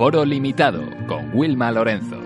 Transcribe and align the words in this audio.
Aforo 0.00 0.24
limitado 0.24 0.80
con 1.06 1.28
Wilma 1.34 1.70
Lorenzo. 1.70 2.16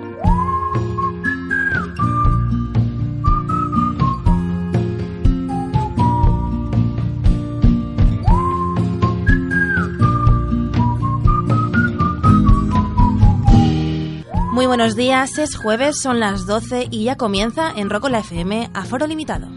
Muy 14.53 14.67
buenos 14.67 14.95
días, 14.95 15.39
es 15.39 15.57
jueves, 15.57 16.01
son 16.01 16.21
las 16.21 16.47
12 16.47 16.87
y 16.93 17.03
ya 17.03 17.17
comienza 17.17 17.73
en 17.75 17.91
Rocola 17.91 18.21
FM 18.21 18.71
Aforo 18.73 19.09
Limitado. 19.09 19.54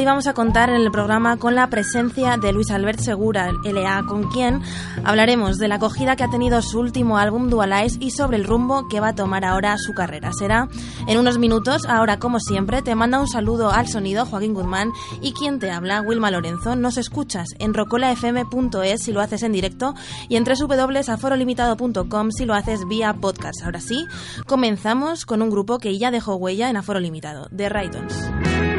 Hoy 0.00 0.06
vamos 0.06 0.26
a 0.28 0.32
contar 0.32 0.70
en 0.70 0.76
el 0.76 0.90
programa 0.90 1.36
con 1.36 1.54
la 1.54 1.66
presencia 1.68 2.38
de 2.38 2.54
Luis 2.54 2.70
Albert 2.70 3.00
Segura, 3.00 3.52
LA, 3.62 4.06
con 4.06 4.30
quien 4.30 4.62
hablaremos 5.04 5.58
de 5.58 5.68
la 5.68 5.74
acogida 5.74 6.16
que 6.16 6.24
ha 6.24 6.30
tenido 6.30 6.62
su 6.62 6.80
último 6.80 7.18
álbum 7.18 7.50
Dualize 7.50 7.98
y 8.00 8.10
sobre 8.10 8.38
el 8.38 8.44
rumbo 8.44 8.88
que 8.88 8.98
va 8.98 9.08
a 9.08 9.14
tomar 9.14 9.44
ahora 9.44 9.76
su 9.76 9.92
carrera. 9.92 10.32
Será 10.32 10.68
en 11.06 11.18
unos 11.18 11.36
minutos, 11.36 11.82
ahora 11.86 12.18
como 12.18 12.40
siempre, 12.40 12.80
te 12.80 12.94
manda 12.94 13.20
un 13.20 13.28
saludo 13.28 13.70
al 13.70 13.88
sonido 13.88 14.24
Joaquín 14.24 14.54
Guzmán 14.54 14.90
y 15.20 15.34
quien 15.34 15.58
te 15.58 15.70
habla, 15.70 16.00
Wilma 16.00 16.30
Lorenzo. 16.30 16.76
Nos 16.76 16.96
escuchas 16.96 17.48
en 17.58 17.74
rocolafm.es 17.74 19.02
si 19.02 19.12
lo 19.12 19.20
haces 19.20 19.42
en 19.42 19.52
directo 19.52 19.94
y 20.30 20.36
en 20.36 20.44
www.aforolimitado.com 20.44 22.30
si 22.30 22.46
lo 22.46 22.54
haces 22.54 22.88
vía 22.88 23.12
podcast. 23.12 23.62
Ahora 23.62 23.80
sí, 23.80 24.06
comenzamos 24.46 25.26
con 25.26 25.42
un 25.42 25.50
grupo 25.50 25.78
que 25.78 25.98
ya 25.98 26.10
dejó 26.10 26.36
huella 26.36 26.70
en 26.70 26.78
Aforo 26.78 27.00
Limitado, 27.00 27.50
The 27.54 27.68
Raidons. 27.68 28.69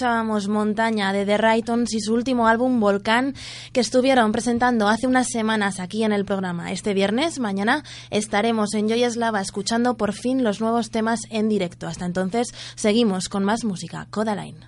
Escuchábamos 0.00 0.48
Montaña 0.48 1.12
de 1.12 1.26
The 1.26 1.36
Raytons 1.36 1.92
y 1.92 2.00
su 2.00 2.14
último 2.14 2.48
álbum 2.48 2.80
Volcán 2.80 3.34
que 3.74 3.80
estuvieron 3.80 4.32
presentando 4.32 4.88
hace 4.88 5.06
unas 5.06 5.28
semanas 5.28 5.78
aquí 5.78 6.04
en 6.04 6.12
el 6.12 6.24
programa. 6.24 6.72
Este 6.72 6.94
viernes, 6.94 7.38
mañana, 7.38 7.84
estaremos 8.08 8.72
en 8.72 8.88
Joyaslava 8.88 9.42
escuchando 9.42 9.98
por 9.98 10.14
fin 10.14 10.42
los 10.42 10.62
nuevos 10.62 10.90
temas 10.90 11.20
en 11.28 11.50
directo. 11.50 11.86
Hasta 11.86 12.06
entonces, 12.06 12.54
seguimos 12.76 13.28
con 13.28 13.44
más 13.44 13.62
música. 13.62 14.06
Codaline. 14.08 14.64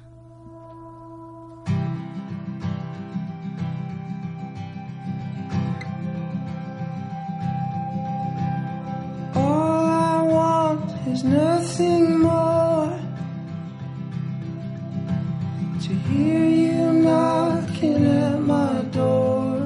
All 12.54 13.01
to 15.82 15.94
hear 15.94 16.44
you 16.44 16.92
knocking 16.92 18.06
at 18.06 18.38
my 18.40 18.82
door. 18.92 19.58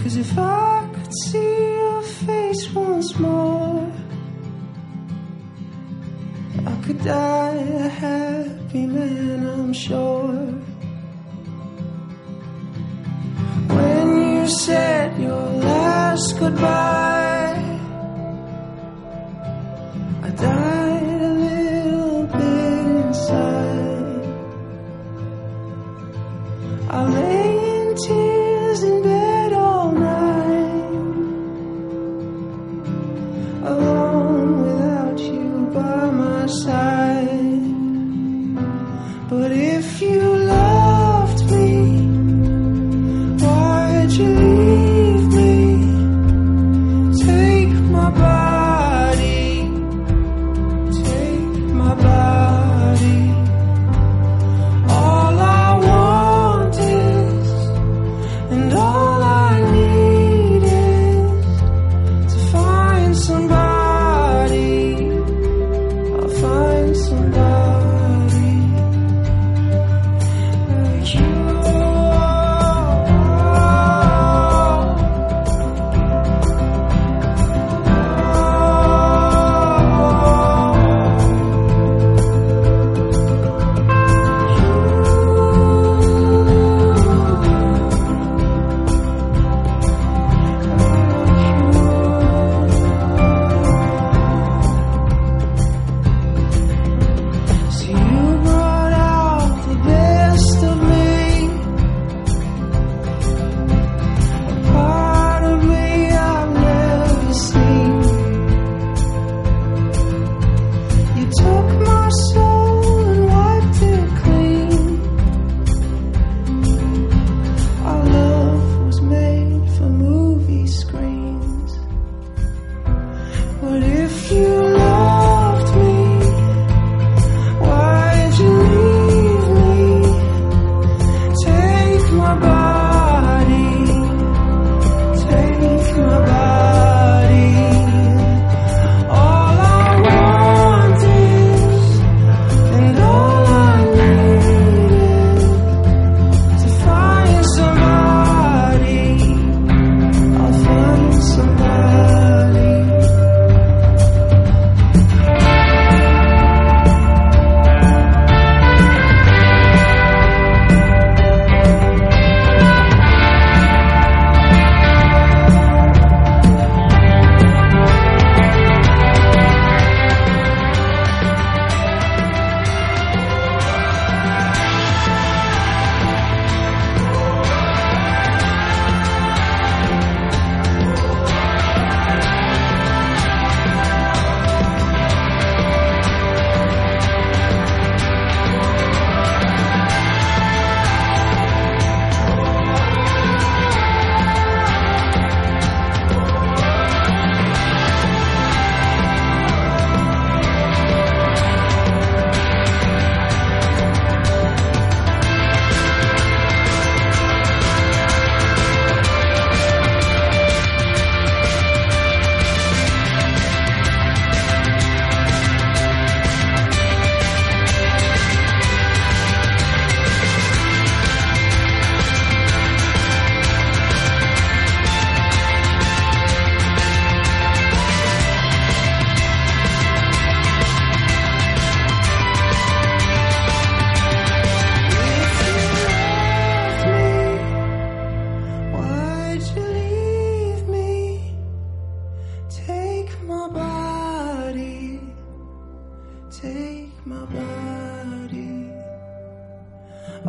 Cause 0.00 0.16
if 0.16 0.38
I 0.38 0.88
could 0.94 1.12
see 1.24 1.72
your 1.74 2.02
face 2.02 2.72
once 2.72 3.18
more, 3.18 3.92
I 6.64 6.74
could 6.84 7.00
die 7.04 7.56
a 7.84 7.88
happy 7.88 8.86
man, 8.86 9.46
I'm 9.46 9.72
sure. 9.74 10.32
When 13.76 14.06
you 14.32 14.48
said 14.48 15.20
your 15.20 15.46
last 15.68 16.38
goodbye, 16.38 17.80
I 20.22 20.30
died 20.30 21.15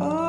All 0.00 0.27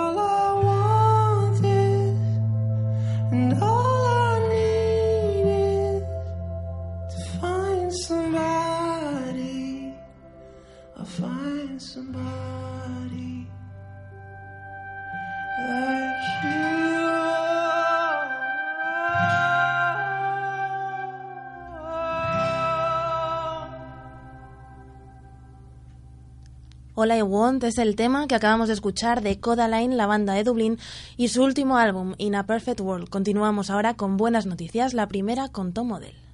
All 27.01 27.13
I 27.13 27.21
Want 27.21 27.63
es 27.63 27.77
el 27.77 27.95
tema 27.95 28.27
que 28.27 28.35
acabamos 28.35 28.67
de 28.67 28.73
escuchar 28.73 29.21
de 29.21 29.39
Codaline, 29.39 29.95
la 29.95 30.05
banda 30.05 30.33
de 30.33 30.43
Dublín, 30.43 30.77
y 31.15 31.29
su 31.29 31.41
último 31.41 31.77
álbum, 31.77 32.13
In 32.17 32.35
a 32.35 32.45
Perfect 32.45 32.81
World. 32.81 33.07
Continuamos 33.07 33.69
ahora 33.69 33.93
con 33.93 34.17
buenas 34.17 34.45
noticias, 34.45 34.93
la 34.93 35.07
primera 35.07 35.47
con 35.47 35.71
Tom 35.71 35.87
Model. 35.87 36.28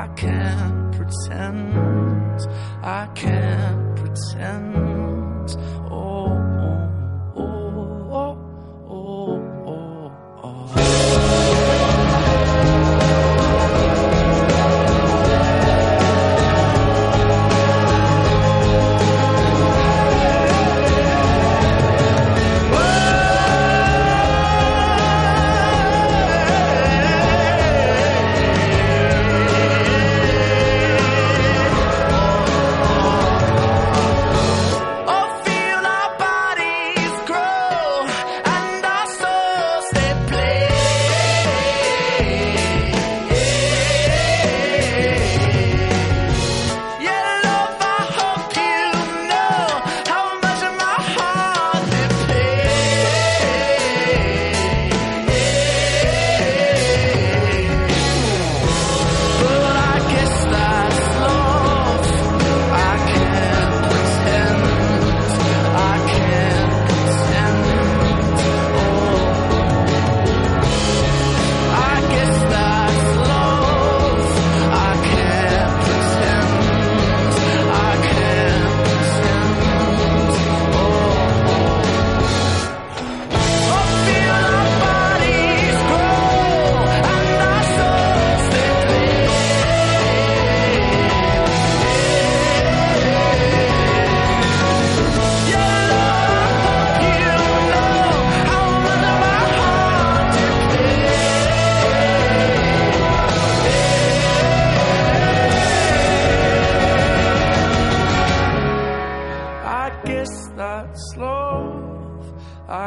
I 0.00 0.08
can't 0.14 0.96
pretend. 0.96 2.40
I 2.82 3.06
can't 3.14 3.96
pretend. 3.96 5.50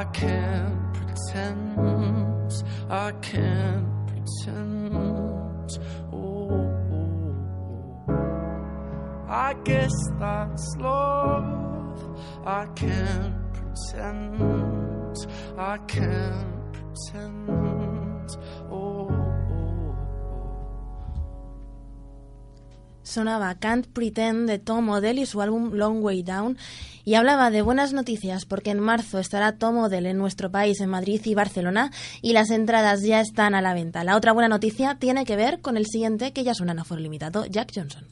I 0.04 0.06
can't 0.08 0.94
pretend. 0.94 2.52
I 2.90 3.12
can't 3.22 3.88
pretend. 4.06 5.80
Oh. 6.12 6.68
I 9.30 9.56
guess 9.64 9.94
that's 10.20 10.76
love. 10.78 12.20
I 12.46 12.66
can't 12.76 13.54
pretend. 13.54 15.16
I 15.58 15.78
can't 15.88 16.74
pretend. 16.74 18.30
Oh, 18.70 19.08
Sonaba 23.04 23.56
Can't 23.56 23.88
Pretend 23.88 24.50
de 24.50 24.60
Tom 24.60 24.90
Odell 24.90 25.20
y 25.20 25.26
su 25.26 25.42
álbum 25.42 25.74
Long 25.74 26.04
Way 26.04 26.24
Down 26.24 26.58
y 27.06 27.16
hablaba 27.16 27.52
de 27.52 27.62
buenas 27.62 27.94
noticias 27.94 28.46
porque 28.46 28.72
en 28.72 28.80
marzo 28.80 29.20
estará 29.20 29.58
Tom 29.58 29.78
Odell 29.78 30.06
en 30.06 30.18
nuestro 30.18 30.50
país, 30.52 30.80
en 30.82 30.90
Madrid 30.90 31.22
y 31.26 31.36
Barcelona 31.36 31.92
y 32.22 32.34
las 32.34 32.50
entradas 32.50 33.04
ya 33.04 33.20
están 33.20 33.56
a 33.56 33.62
la 33.62 33.74
venta. 33.74 34.04
La 34.04 34.16
otra 34.16 34.32
buena 34.32 34.50
noticia 34.50 34.96
tiene 34.96 35.26
que 35.26 35.36
ver 35.36 35.62
con 35.62 35.78
el 35.78 35.86
siguiente 35.86 36.34
que 36.34 36.44
ya 36.44 36.54
suena 36.54 36.72
en 36.72 36.80
aforo 36.80 37.02
limitado, 37.02 37.46
Jack 37.46 37.72
Johnson. 37.76 38.06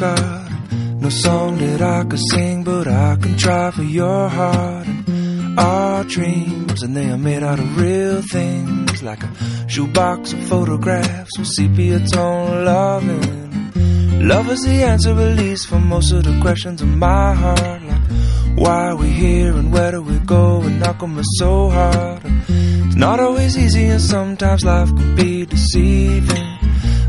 No. 0.00 0.59
No 1.00 1.08
song 1.08 1.56
that 1.56 1.80
I 1.80 2.04
could 2.04 2.20
sing, 2.30 2.62
but 2.62 2.86
I 2.86 3.16
can 3.16 3.38
try 3.38 3.70
for 3.70 3.82
your 3.82 4.28
heart. 4.28 4.86
And 4.86 5.58
our 5.58 6.04
dreams, 6.04 6.82
and 6.82 6.94
they 6.94 7.08
are 7.10 7.16
made 7.16 7.42
out 7.42 7.58
of 7.58 7.76
real 7.78 8.20
things, 8.20 9.02
like 9.02 9.22
a 9.22 9.30
shoebox 9.66 10.34
of 10.34 10.42
photographs 10.44 11.38
with 11.38 11.48
sepia 11.48 12.00
tone 12.00 12.66
loving. 12.66 14.28
Love 14.28 14.50
is 14.50 14.62
the 14.62 14.82
answer, 14.82 15.18
at 15.18 15.38
least 15.38 15.68
for 15.68 15.78
most 15.78 16.12
of 16.12 16.24
the 16.24 16.38
questions 16.42 16.82
in 16.82 16.98
my 16.98 17.34
heart. 17.34 17.82
Like, 17.82 18.02
why 18.58 18.88
are 18.88 18.96
we 18.96 19.08
here 19.08 19.56
and 19.56 19.72
where 19.72 19.92
do 19.92 20.02
we 20.02 20.18
go? 20.18 20.60
And 20.60 20.84
how 20.84 20.92
come 20.92 21.18
so 21.38 21.70
hard? 21.70 22.20
It's 22.46 22.96
not 22.96 23.20
always 23.20 23.56
easy, 23.56 23.86
and 23.86 24.02
sometimes 24.02 24.64
life 24.64 24.88
can 24.88 25.16
be 25.16 25.46
deceiving. 25.46 26.49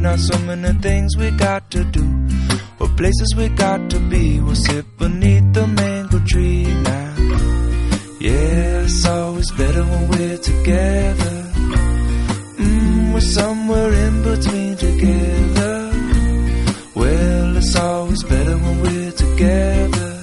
Not 0.00 0.20
so 0.20 0.38
many 0.38 0.72
things 0.78 1.16
we 1.16 1.30
got 1.32 1.70
to 1.72 1.84
do, 1.84 2.06
or 2.78 2.88
places 2.96 3.34
we 3.36 3.48
got 3.48 3.90
to 3.90 3.98
be. 3.98 4.40
We'll 4.40 4.54
sit 4.54 4.86
beneath 4.96 5.52
the 5.52 5.66
mango 5.66 6.20
tree 6.20 6.64
now. 6.64 7.14
Yeah, 8.20 8.84
it's 8.86 9.04
always 9.06 9.50
better 9.50 9.82
when 9.82 10.08
we're 10.08 10.38
together. 10.38 11.36
Mm, 12.58 13.12
we're 13.12 13.20
somewhere 13.20 13.92
in 13.92 14.22
between 14.22 14.76
together. 14.76 15.92
Well, 16.94 17.56
it's 17.56 17.76
always 17.76 18.22
better 18.22 18.56
when 18.56 18.80
we're 18.80 19.12
together. 19.12 20.22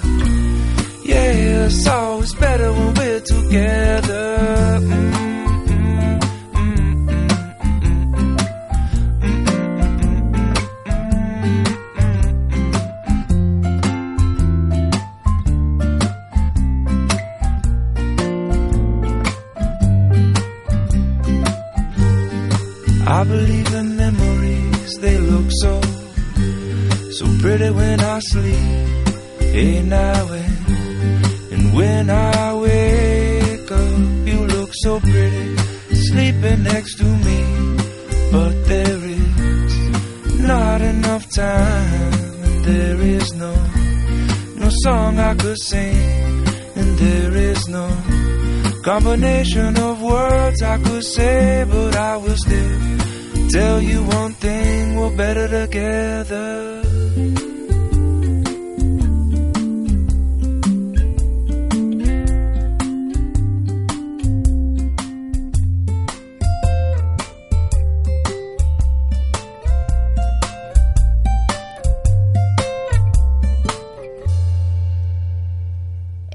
Yeah, 1.03 1.65
it's 1.65 1.87
always 1.87 2.14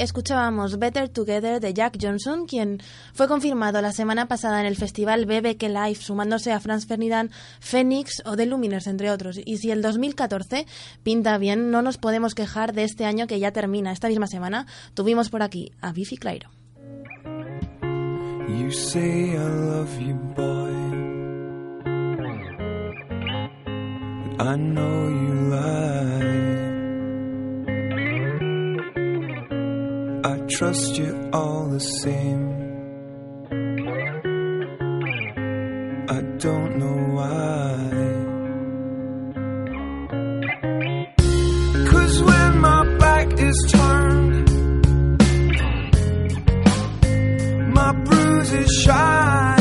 Escuchábamos 0.01 0.79
Better 0.79 1.11
Together 1.11 1.61
de 1.61 1.75
Jack 1.75 1.99
Johnson, 2.01 2.47
quien 2.47 2.79
fue 3.13 3.29
confirmado 3.29 3.83
la 3.83 3.93
semana 3.93 4.29
pasada 4.29 4.59
en 4.61 4.67
el 4.67 4.75
festival 4.75 5.27
BBK 5.27 5.65
Live, 5.65 5.97
sumándose 5.97 6.53
a 6.53 6.61
Franz 6.61 6.87
Ferdinand, 6.87 7.31
Phoenix 7.61 8.23
o 8.25 8.35
The 8.35 8.47
Luminers, 8.47 8.87
entre 8.87 9.11
otros. 9.11 9.39
Y 9.45 9.59
si 9.59 9.71
el 9.71 9.83
2014 9.83 10.67
pinta 11.03 11.37
bien, 11.37 11.71
no 11.71 11.83
nos 11.83 11.99
podemos 11.99 12.35
quejar 12.35 12.73
de 12.73 12.85
este 12.85 13.05
año 13.05 13.27
que 13.27 13.39
ya 13.39 13.53
termina. 13.53 13.93
Esta 13.93 14.09
misma 14.09 14.27
semana 14.27 14.67
tuvimos 14.95 15.29
por 15.29 15.43
aquí 15.43 15.71
a 15.83 15.93
Biffy 15.93 16.17
Clyro. 16.17 16.49
I 30.23 30.37
trust 30.51 30.99
you 30.99 31.31
all 31.33 31.67
the 31.69 31.81
same. 31.81 32.51
I 36.09 36.21
don't 36.39 36.77
know 36.77 36.99
why. 37.17 37.91
Cause 41.91 42.23
when 42.23 42.61
my 42.61 42.99
back 42.99 43.33
is 43.39 43.67
turned, 43.71 44.51
my 47.75 47.93
bruises 48.05 48.83
shine. 48.83 49.60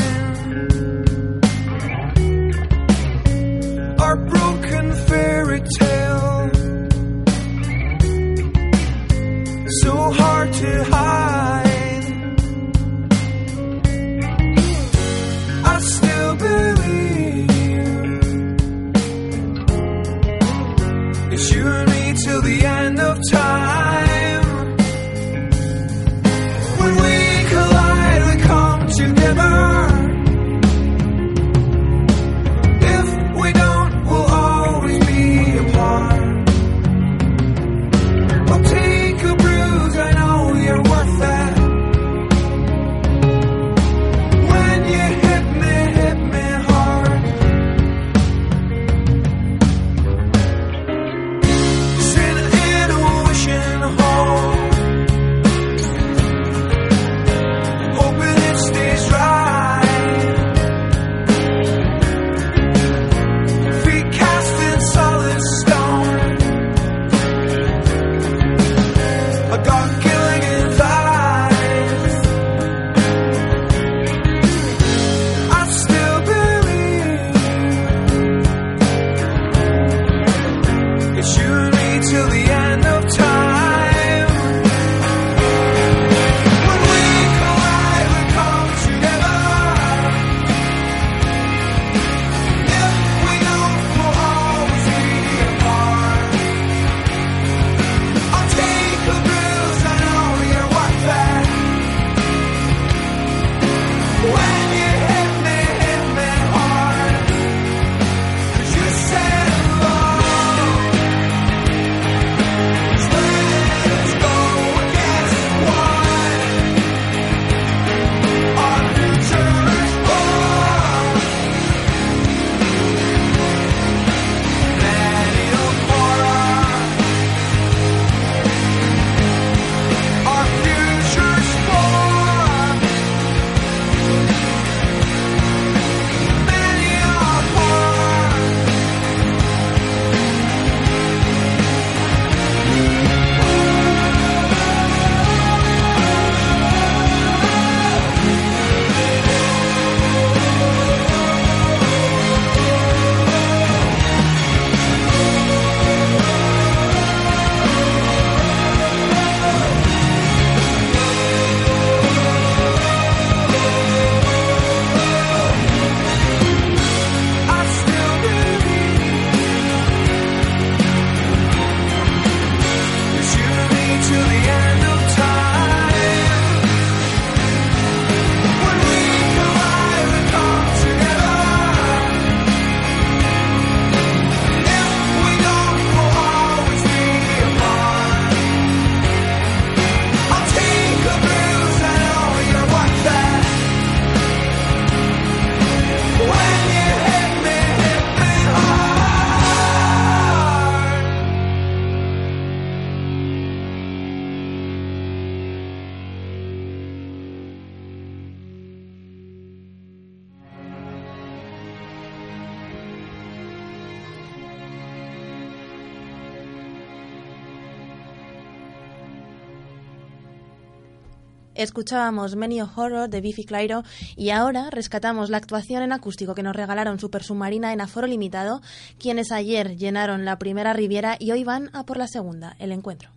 Escuchábamos 221.63 222.35
Many 222.35 222.59
a 222.59 222.65
Horror 222.65 223.09
de 223.09 223.21
Biffy 223.21 223.43
Clyro 223.43 223.83
y 224.15 224.29
ahora 224.29 224.69
rescatamos 224.69 225.29
la 225.29 225.37
actuación 225.37 225.83
en 225.83 225.91
acústico 225.91 226.33
que 226.33 226.43
nos 226.43 226.55
regalaron 226.55 226.99
Super 226.99 227.23
Submarina 227.23 227.73
en 227.73 227.81
aforo 227.81 228.07
limitado, 228.07 228.61
quienes 228.97 229.31
ayer 229.31 229.75
llenaron 229.75 230.25
la 230.25 230.39
primera 230.39 230.73
Riviera 230.73 231.17
y 231.19 231.31
hoy 231.31 231.43
van 231.43 231.69
a 231.73 231.85
por 231.85 231.97
la 231.97 232.07
segunda, 232.07 232.55
el 232.59 232.71
encuentro. 232.71 233.11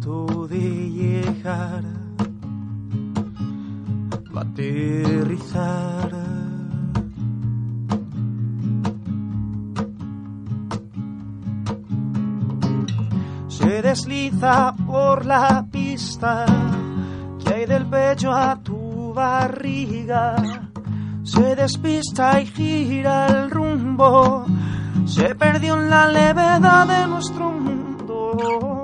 Punto 0.00 0.46
de 0.48 0.90
llegar 0.90 1.84
aterrizar. 4.34 6.10
se 13.48 13.82
desliza 13.82 14.74
por 14.86 15.26
la 15.26 15.66
pista 15.70 16.46
que 17.44 17.54
hay 17.54 17.66
del 17.66 17.86
pecho 17.86 18.32
a 18.32 18.56
tu 18.62 19.12
barriga. 19.12 20.36
Se 21.24 21.56
despista 21.56 22.40
y 22.40 22.46
gira 22.46 23.26
el 23.26 23.50
rumbo, 23.50 24.46
se 25.04 25.34
perdió 25.34 25.74
en 25.74 25.90
la 25.90 26.06
levedad 26.08 26.86
de 26.86 27.06
nuestro 27.08 27.50
mundo. 27.50 28.77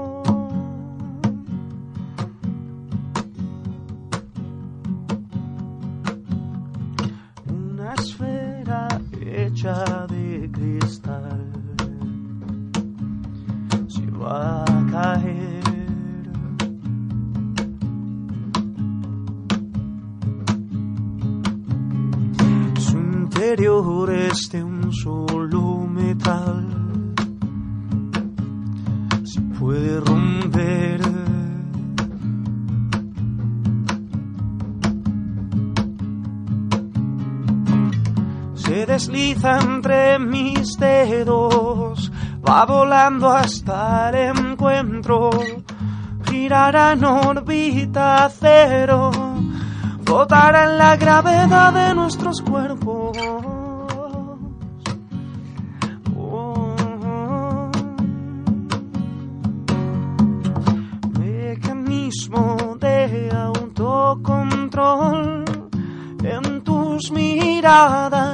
Volando 42.64 43.30
hasta 43.30 44.10
el 44.10 44.36
encuentro, 44.36 45.30
girará 46.28 46.92
en 46.92 47.04
órbita 47.04 48.28
cero, 48.30 49.10
flotará 50.04 50.70
en 50.70 50.78
la 50.78 50.96
gravedad 50.96 51.72
de 51.72 51.94
nuestros 51.94 52.40
cuerpos. 52.42 53.16
Oh. 56.16 56.74
Mecanismo 61.18 62.76
de 62.80 63.30
autocontrol 63.32 65.44
en 66.22 66.62
tus 66.62 67.10
miradas. 67.10 68.33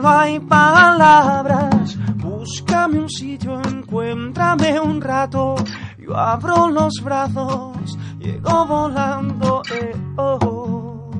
Solo 0.00 0.08
hay 0.08 0.40
palabras. 0.40 1.98
Búscame 2.16 3.00
un 3.00 3.08
sitio, 3.08 3.60
encuéntrame 3.62 4.80
un 4.80 5.00
rato. 5.00 5.56
Yo 5.98 6.16
abro 6.16 6.70
los 6.70 6.94
brazos, 7.02 7.98
llego 8.18 8.66
volando, 8.66 9.62
eh, 9.72 9.94
oh, 10.16 11.10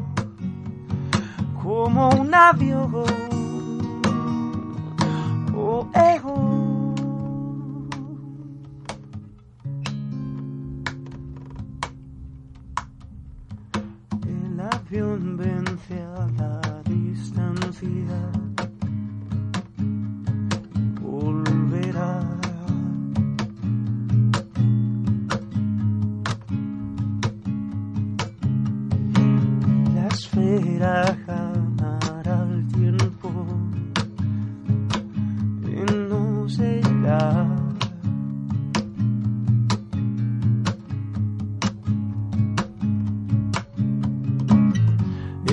como 1.63 2.09
un 2.09 2.35
avión. 2.35 3.05
Oh, 5.55 5.87
eh, 5.95 6.21
oh. 6.25 6.50
Esfera 30.51 31.17
ganará 31.29 32.43
el 32.51 32.67
tiempo. 32.73 33.31
Y 35.63 35.93
no 35.93 36.49
se 36.49 36.81
irá. 36.81 37.47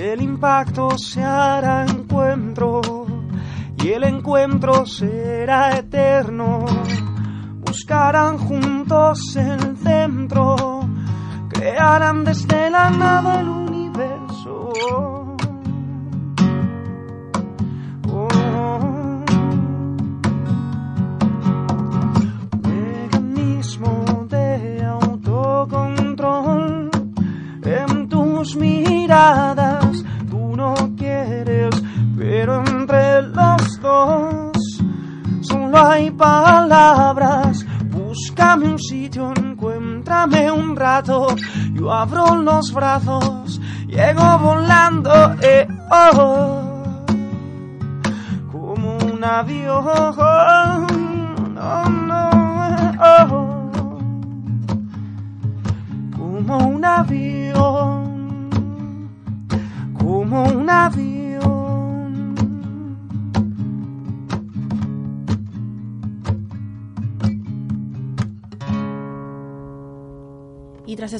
El 0.01 0.21
impacto 0.21 0.97
se 0.97 1.23
hará 1.23 1.86
encuentro 1.86 2.81
y 3.83 3.89
el 3.89 4.03
encuentro 4.03 4.83
será 4.88 5.77
eterno. 5.77 6.65
Buscarán 7.63 8.39
juntos 8.39 9.36
el 9.36 9.77
centro, 9.77 10.55
crearán 11.49 12.23
desde 12.23 12.71
la 12.71 12.89
nada 12.89 13.41
el 13.41 13.66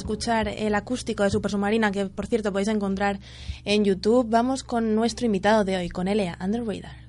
escuchar 0.08 0.48
el 0.48 0.74
acústico 0.74 1.24
de 1.24 1.30
Super 1.30 1.52
Submarina, 1.52 1.92
que 1.92 2.06
por 2.06 2.28
cierto 2.28 2.54
podéis 2.54 2.70
encontrar 2.70 3.20
en 3.66 3.84
YouTube, 3.84 4.26
vamos 4.30 4.64
con 4.64 4.96
nuestro 4.96 5.26
invitado 5.26 5.66
de 5.66 5.76
hoy, 5.76 5.90
con 5.90 6.08
Elea, 6.08 6.38
Under 6.40 6.66
Radar. 6.66 7.07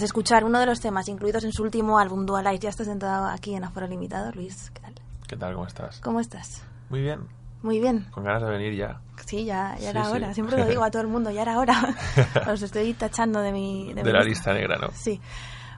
Tras 0.00 0.08
escuchar 0.08 0.44
uno 0.44 0.58
de 0.58 0.64
los 0.64 0.80
temas 0.80 1.08
incluidos 1.08 1.44
en 1.44 1.52
su 1.52 1.62
último 1.62 1.98
álbum 1.98 2.24
Dualize, 2.24 2.60
ya 2.60 2.70
estás 2.70 2.86
sentado 2.86 3.26
aquí 3.26 3.54
en 3.54 3.64
Aforo 3.64 3.86
Limitado. 3.86 4.32
Luis, 4.32 4.70
¿qué 4.70 4.80
tal? 4.80 4.94
¿Qué 5.28 5.36
tal? 5.36 5.52
¿Cómo 5.52 5.66
estás? 5.66 6.00
¿Cómo 6.00 6.20
estás? 6.20 6.62
Muy 6.88 7.02
bien. 7.02 7.20
Muy 7.60 7.80
bien. 7.80 8.06
Con 8.10 8.24
ganas 8.24 8.42
de 8.42 8.48
venir 8.48 8.74
ya. 8.74 9.02
Sí, 9.26 9.44
ya, 9.44 9.76
ya 9.78 9.90
era 9.90 10.06
sí. 10.06 10.12
hora. 10.12 10.32
Siempre 10.32 10.56
lo 10.56 10.64
digo 10.64 10.82
a 10.84 10.90
todo 10.90 11.02
el 11.02 11.08
mundo, 11.08 11.30
ya 11.30 11.42
era 11.42 11.58
hora. 11.58 11.94
Os 12.50 12.62
estoy 12.62 12.94
tachando 12.94 13.42
de 13.42 13.52
mi... 13.52 13.92
De 13.92 14.02
mi 14.02 14.10
la 14.10 14.22
lista 14.22 14.54
negra, 14.54 14.78
¿no? 14.78 14.88
Sí. 14.94 15.20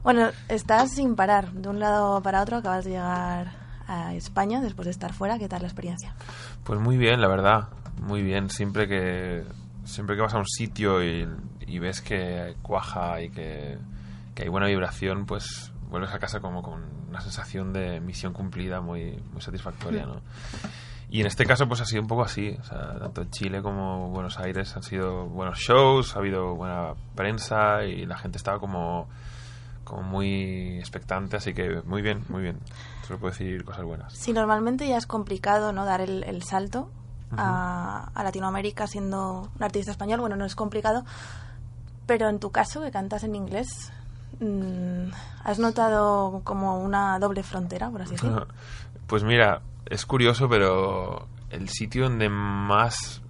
Bueno, 0.05 0.31
estás 0.49 0.93
sin 0.93 1.17
parar. 1.17 1.51
De 1.51 1.69
un 1.69 1.81
lado 1.81 2.23
para 2.23 2.43
otro 2.43 2.59
acabas 2.59 2.85
de 2.85 2.93
llegar 2.93 3.51
a 3.89 4.15
España 4.15 4.61
después 4.61 4.85
de 4.85 4.93
estar 4.93 5.13
fuera. 5.13 5.41
¿Qué 5.41 5.49
tal 5.49 5.63
la 5.63 5.67
experiencia? 5.67 6.15
Pues 6.63 6.79
muy 6.79 6.97
bien, 6.97 7.21
la 7.21 7.27
verdad. 7.27 7.71
Muy 8.01 8.23
bien. 8.23 8.51
Siempre 8.51 8.87
que 8.87 9.43
siempre 9.83 10.15
que 10.15 10.23
vas 10.23 10.35
a 10.35 10.39
un 10.39 10.47
sitio 10.47 11.03
y, 11.05 11.29
y 11.67 11.81
ves 11.81 12.01
que 12.01 12.55
cuaja 12.63 13.21
y 13.21 13.31
que, 13.31 13.79
que 14.35 14.45
hay 14.45 14.49
buena 14.49 14.67
vibración, 14.67 15.27
pues 15.27 15.73
vuelves 15.89 16.13
a 16.13 16.19
casa 16.19 16.41
como 16.41 16.63
con 16.63 16.83
una 17.09 17.21
sensación 17.21 17.73
de 17.73 18.01
misión 18.01 18.33
cumplida 18.33 18.81
muy, 18.81 19.23
muy 19.33 19.43
satisfactoria, 19.43 20.07
¿no? 20.07 20.23
Y 21.11 21.21
en 21.21 21.27
este 21.27 21.45
caso 21.45 21.69
pues 21.69 21.83
ha 21.83 21.85
sido 21.85 22.01
un 22.01 22.09
poco 22.09 22.23
así, 22.23 22.57
o 22.59 22.65
sea, 22.65 22.99
tanto 22.99 23.21
en 23.21 23.31
Chile 23.31 23.61
como 23.61 24.09
Buenos 24.09 24.39
Aires 24.39 24.75
han 24.75 24.83
sido 24.83 25.27
buenos 25.27 25.59
shows, 25.59 26.17
ha 26.17 26.21
habido 26.21 26.55
buena 26.55 26.95
prensa 27.15 27.85
y 27.85 28.07
la 28.07 28.17
gente 28.17 28.39
estaba 28.39 28.59
como, 28.59 29.11
como 29.85 30.03
muy 30.03 30.79
expectante, 30.79 31.37
así 31.37 31.53
que 31.53 31.83
muy 31.85 32.01
bien, 32.01 32.25
muy 32.31 32.41
bien. 32.41 32.61
Solo 33.07 33.19
puedo 33.19 33.33
decir 33.33 33.63
cosas 33.63 33.85
buenas. 33.85 34.15
Si 34.15 34.33
normalmente 34.33 34.89
ya 34.89 34.97
es 34.97 35.07
complicado 35.07 35.75
no 35.75 35.85
dar 35.85 36.01
el, 36.01 36.25
el 36.25 36.43
salto 36.45 36.91
a, 37.37 38.11
a 38.15 38.25
Latinoamérica 38.25 38.87
siendo 38.87 39.51
un 39.55 39.63
artista 39.63 39.91
español, 39.91 40.21
bueno, 40.21 40.37
no 40.37 40.47
es 40.47 40.55
complicado, 40.55 41.05
pero 42.07 42.31
en 42.31 42.39
tu 42.39 42.51
caso, 42.51 42.81
que 42.81 42.91
cantas 42.91 43.23
en 43.25 43.35
inglés, 43.35 43.93
¿has 45.45 45.59
notado 45.59 46.41
como 46.45 46.79
una 46.81 47.19
doble 47.19 47.43
frontera, 47.43 47.91
por 47.91 48.03
así 48.03 48.13
decirlo? 48.13 48.47
Pues 49.07 49.25
mira, 49.25 49.61
es 49.87 50.07
curioso, 50.07 50.49
pero 50.49 51.27
el 51.51 51.69
sitio 51.69 52.05
donde 52.05 52.31
más, 52.31 53.21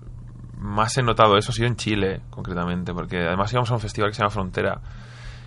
más 0.56 0.96
he 0.96 1.02
notado 1.02 1.36
eso 1.36 1.50
ha 1.50 1.54
sido 1.54 1.66
en 1.66 1.74
Chile, 1.74 2.20
concretamente, 2.30 2.94
porque 2.94 3.18
además 3.18 3.52
íbamos 3.52 3.70
a 3.72 3.74
un 3.74 3.80
festival 3.80 4.10
que 4.10 4.14
se 4.14 4.20
llama 4.20 4.30
Frontera. 4.30 4.80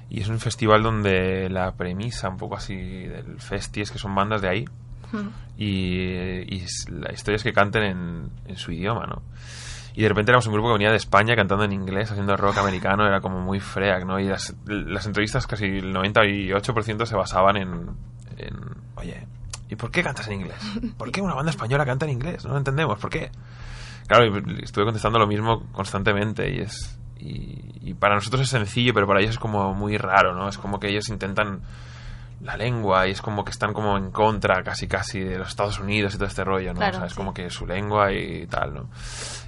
Y 0.10 0.22
es 0.22 0.28
un 0.28 0.40
festival 0.40 0.84
donde 0.84 1.50
la 1.50 1.72
premisa 1.76 2.28
un 2.28 2.38
poco 2.38 2.56
así 2.56 2.76
del 2.76 3.40
festi 3.40 3.82
es 3.82 3.92
que 3.92 3.98
son 3.98 4.14
bandas 4.14 4.42
de 4.42 4.50
ahí. 4.50 4.66
Y, 5.58 6.02
y 6.54 6.66
la 6.90 7.14
historia 7.14 7.38
es 7.38 7.44
que 7.44 7.54
canten 7.54 7.84
en, 7.84 8.30
en 8.46 8.58
su 8.58 8.74
idioma, 8.74 9.06
¿no? 9.06 9.22
Y 9.96 10.02
de 10.02 10.10
repente 10.10 10.32
éramos 10.32 10.46
un 10.48 10.54
grupo 10.54 10.70
que 10.70 10.74
venía 10.74 10.92
de 10.92 10.98
España 10.98 11.36
cantando 11.36 11.64
en 11.64 11.72
inglés, 11.72 12.12
haciendo 12.12 12.36
rock 12.36 12.58
americano, 12.58 13.08
era 13.08 13.22
como 13.22 13.40
muy 13.40 13.62
freak, 13.62 14.06
¿no? 14.06 14.20
Y 14.20 14.26
las, 14.26 14.54
las 14.66 15.06
entrevistas, 15.06 15.48
casi 15.48 15.66
el 15.66 15.94
98% 15.94 17.06
se 17.06 17.16
basaban 17.16 17.56
en, 17.56 17.72
en, 18.38 18.56
oye, 18.96 19.26
¿y 19.70 19.76
por 19.76 19.92
qué 19.92 20.04
cantas 20.04 20.28
en 20.28 20.42
inglés? 20.42 20.58
¿Por 20.98 21.12
qué 21.12 21.22
una 21.22 21.34
banda 21.34 21.52
española 21.52 21.86
canta 21.86 22.06
en 22.06 22.12
inglés? 22.12 22.44
No 22.44 22.52
lo 22.52 22.58
entendemos, 22.58 23.00
¿por 23.00 23.10
qué? 23.10 23.32
Claro, 24.08 24.38
estuve 24.62 24.84
contestando 24.84 25.18
lo 25.18 25.28
mismo 25.28 25.64
constantemente 25.72 26.54
y 26.54 26.60
es... 26.60 27.00
Y, 27.18 27.90
y 27.90 27.94
para 27.94 28.16
nosotros 28.16 28.42
es 28.42 28.50
sencillo, 28.50 28.94
pero 28.94 29.08
para 29.08 29.22
ellos 29.22 29.32
es 29.32 29.40
como 29.40 29.74
muy 29.74 29.98
raro, 29.98 30.36
¿no? 30.36 30.50
Es 30.50 30.58
como 30.58 30.80
que 30.80 30.90
ellos 30.90 31.08
intentan 31.08 31.62
la 32.42 32.58
lengua 32.58 33.08
y 33.08 33.12
es 33.12 33.22
como 33.22 33.44
que 33.44 33.52
están 33.52 33.74
como 33.74 33.98
en 33.98 34.12
contra 34.12 34.62
casi 34.64 34.88
casi 34.88 35.20
de 35.20 35.38
los 35.38 35.48
Estados 35.50 35.80
Unidos 35.80 36.14
y 36.14 36.18
todo 36.18 36.28
este 36.28 36.44
rollo, 36.44 36.74
¿no? 36.74 36.80
Claro, 36.80 36.98
o 36.98 37.00
sea, 37.00 37.08
es 37.08 37.14
sí. 37.14 37.18
como 37.18 37.34
que 37.34 37.50
su 37.50 37.66
lengua 37.66 38.12
y 38.12 38.46
tal, 38.48 38.74
¿no? 38.74 38.90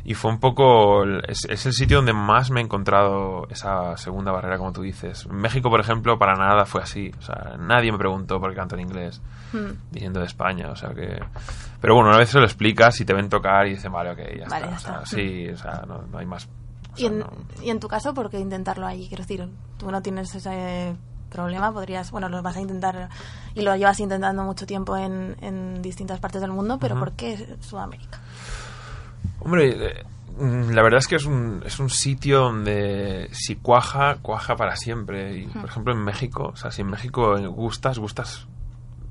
Y 0.07 0.13
fue 0.13 0.31
un 0.31 0.39
poco... 0.39 1.03
Es, 1.27 1.45
es 1.49 1.65
el 1.65 1.73
sitio 1.73 1.97
donde 1.97 2.13
más 2.13 2.49
me 2.49 2.61
he 2.61 2.63
encontrado 2.63 3.45
esa 3.49 3.95
segunda 3.97 4.31
barrera, 4.31 4.57
como 4.57 4.71
tú 4.71 4.81
dices. 4.81 5.27
México, 5.27 5.69
por 5.69 5.81
ejemplo, 5.81 6.17
para 6.17 6.33
nada 6.35 6.65
fue 6.65 6.81
así. 6.81 7.11
O 7.19 7.21
sea, 7.21 7.57
nadie 7.59 7.91
me 7.91 7.97
preguntó 7.97 8.39
por 8.39 8.51
qué 8.51 8.55
canto 8.55 8.75
en 8.75 8.81
inglés, 8.81 9.21
Mm. 9.53 9.91
diciendo 9.91 10.19
de 10.21 10.25
España, 10.25 10.69
o 10.71 10.75
sea 10.75 10.89
que... 10.93 11.19
Pero 11.81 11.93
bueno, 11.95 12.09
una 12.09 12.17
vez 12.17 12.29
se 12.29 12.37
lo 12.39 12.45
explicas 12.45 12.99
y 13.01 13.05
te 13.05 13.13
ven 13.13 13.27
tocar 13.29 13.67
y 13.67 13.71
dicen, 13.71 13.91
vale, 13.91 14.11
ok, 14.11 14.17
ya 14.39 14.47
Vale, 14.49 14.65
está. 14.65 14.69
ya 14.69 14.75
o 14.75 14.79
sea, 14.79 14.93
está. 15.03 15.05
sí, 15.05 15.49
o 15.49 15.57
sea, 15.57 15.83
no, 15.87 16.01
no 16.03 16.17
hay 16.17 16.25
más... 16.25 16.45
o 16.45 16.49
Y 16.95 17.05
en, 17.05 17.19
no- 17.19 17.29
y 17.61 17.69
en 17.69 17.79
tu 17.81 17.87
caso, 17.89 18.13
¿por 18.13 18.29
qué 18.29 18.39
intentarlo 18.39 18.85
ahí? 18.87 19.07
Quiero 19.09 19.23
decir, 19.23 19.47
tú 19.77 19.91
no 19.91 20.01
tienes 20.01 20.33
ese 20.33 20.95
problema, 21.29 21.71
podrías, 21.73 22.11
bueno, 22.11 22.29
lo 22.29 22.41
vas 22.41 22.55
a 22.55 22.61
intentar 22.61 23.09
y 23.55 23.61
lo 23.61 23.75
llevas 23.75 23.99
intentando 23.99 24.43
mucho 24.43 24.65
tiempo 24.65 24.95
en, 24.95 25.35
en 25.41 25.81
distintas 25.81 26.19
partes 26.21 26.39
del 26.41 26.51
mundo, 26.51 26.77
pero. 26.79 26.97
¿por 26.97 27.11
qué 27.13 27.57
Sudamérica? 27.59 28.19
Hombre, 29.39 29.69
eh, 29.69 30.03
la 30.39 30.81
verdad 30.83 30.99
es 30.99 31.07
que 31.07 31.15
es 31.15 31.25
un, 31.25 31.61
es 31.65 31.79
un 31.79 31.89
sitio 31.89 32.39
donde 32.41 33.27
si 33.31 33.55
cuaja, 33.55 34.17
cuaja 34.21 34.55
para 34.55 34.75
siempre. 34.75 35.37
Y, 35.39 35.47
por 35.47 35.65
ejemplo, 35.65 35.93
en 35.93 36.03
México, 36.03 36.51
o 36.53 36.55
sea, 36.55 36.71
si 36.71 36.81
en 36.81 36.89
México 36.89 37.35
gustas, 37.51 37.97
gustas 37.99 38.47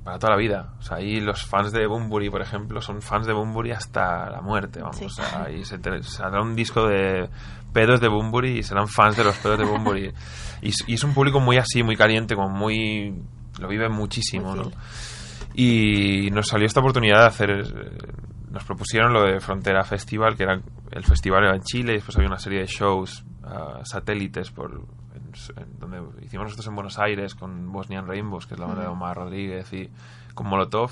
para 0.03 0.19
toda 0.19 0.31
la 0.33 0.37
vida. 0.39 0.73
O 0.79 0.81
sea, 0.83 0.97
ahí 0.97 1.19
los 1.19 1.43
fans 1.45 1.71
de 1.73 1.85
Bumburi, 1.85 2.29
por 2.29 2.41
ejemplo, 2.41 2.81
son 2.81 3.01
fans 3.01 3.27
de 3.27 3.33
Bumburi 3.33 3.71
hasta 3.71 4.29
la 4.29 4.41
muerte, 4.41 4.79
vamos. 4.81 4.95
Sí. 4.97 5.05
O 5.05 5.09
sea, 5.09 5.43
ahí 5.45 5.65
se 5.65 5.79
te- 5.79 6.01
saldrá 6.03 6.41
un 6.41 6.55
disco 6.55 6.87
de 6.87 7.27
pedos 7.73 7.99
de 7.99 8.07
Bumburi 8.07 8.59
y 8.59 8.63
serán 8.63 8.87
fans 8.87 9.17
de 9.17 9.25
los 9.25 9.35
pedos 9.37 9.59
de 9.59 9.65
Bumburi. 9.65 10.13
y, 10.61 10.69
es- 10.69 10.83
y 10.87 10.93
es 10.93 11.03
un 11.03 11.13
público 11.13 11.41
muy 11.41 11.57
así, 11.57 11.83
muy 11.83 11.97
caliente, 11.97 12.35
como 12.35 12.47
muy... 12.49 13.21
lo 13.59 13.67
vive 13.67 13.89
muchísimo, 13.89 14.55
Muy 14.55 14.59
¿no? 14.65 14.71
Y 15.55 16.29
nos 16.31 16.47
salió 16.47 16.67
esta 16.67 16.79
oportunidad 16.79 17.21
de 17.21 17.25
hacer. 17.25 17.97
Nos 18.57 18.65
propusieron 18.65 19.13
lo 19.13 19.21
de 19.23 19.39
Frontera 19.39 19.83
Festival, 19.83 20.35
que 20.35 20.41
era 20.43 20.59
el 20.91 21.03
festival 21.03 21.43
era 21.43 21.55
en 21.55 21.61
Chile, 21.61 21.91
y 21.91 21.95
después 21.97 22.15
había 22.17 22.27
una 22.27 22.39
serie 22.39 22.59
de 22.61 22.65
shows 22.65 23.23
ah, 23.43 23.81
satélites 23.83 24.49
por 24.49 24.71
en- 25.13 25.61
en 25.63 25.79
donde 25.79 26.01
hicimos 26.25 26.45
nosotros 26.45 26.65
en 26.67 26.73
Buenos 26.73 26.97
Aires 26.97 27.35
con 27.35 27.71
Bosnian 27.71 28.07
Rainbows, 28.07 28.47
que 28.47 28.55
es 28.55 28.59
la 28.59 28.65
banda 28.65 28.81
de 28.81 28.87
Omar 28.87 29.15
Rodríguez, 29.15 29.71
y 29.73 29.91
con 30.33 30.47
Molotov. 30.47 30.89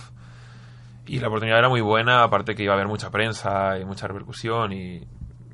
Y 1.08 1.20
la 1.20 1.28
oportunidad 1.28 1.58
era 1.58 1.70
muy 1.70 1.82
buena, 1.82 2.22
aparte 2.24 2.54
que 2.54 2.62
iba 2.64 2.74
a 2.74 2.76
haber 2.76 2.88
mucha 2.88 3.10
prensa 3.10 3.80
y 3.80 3.86
mucha 3.86 4.06
repercusión, 4.08 4.72
y, 4.72 4.98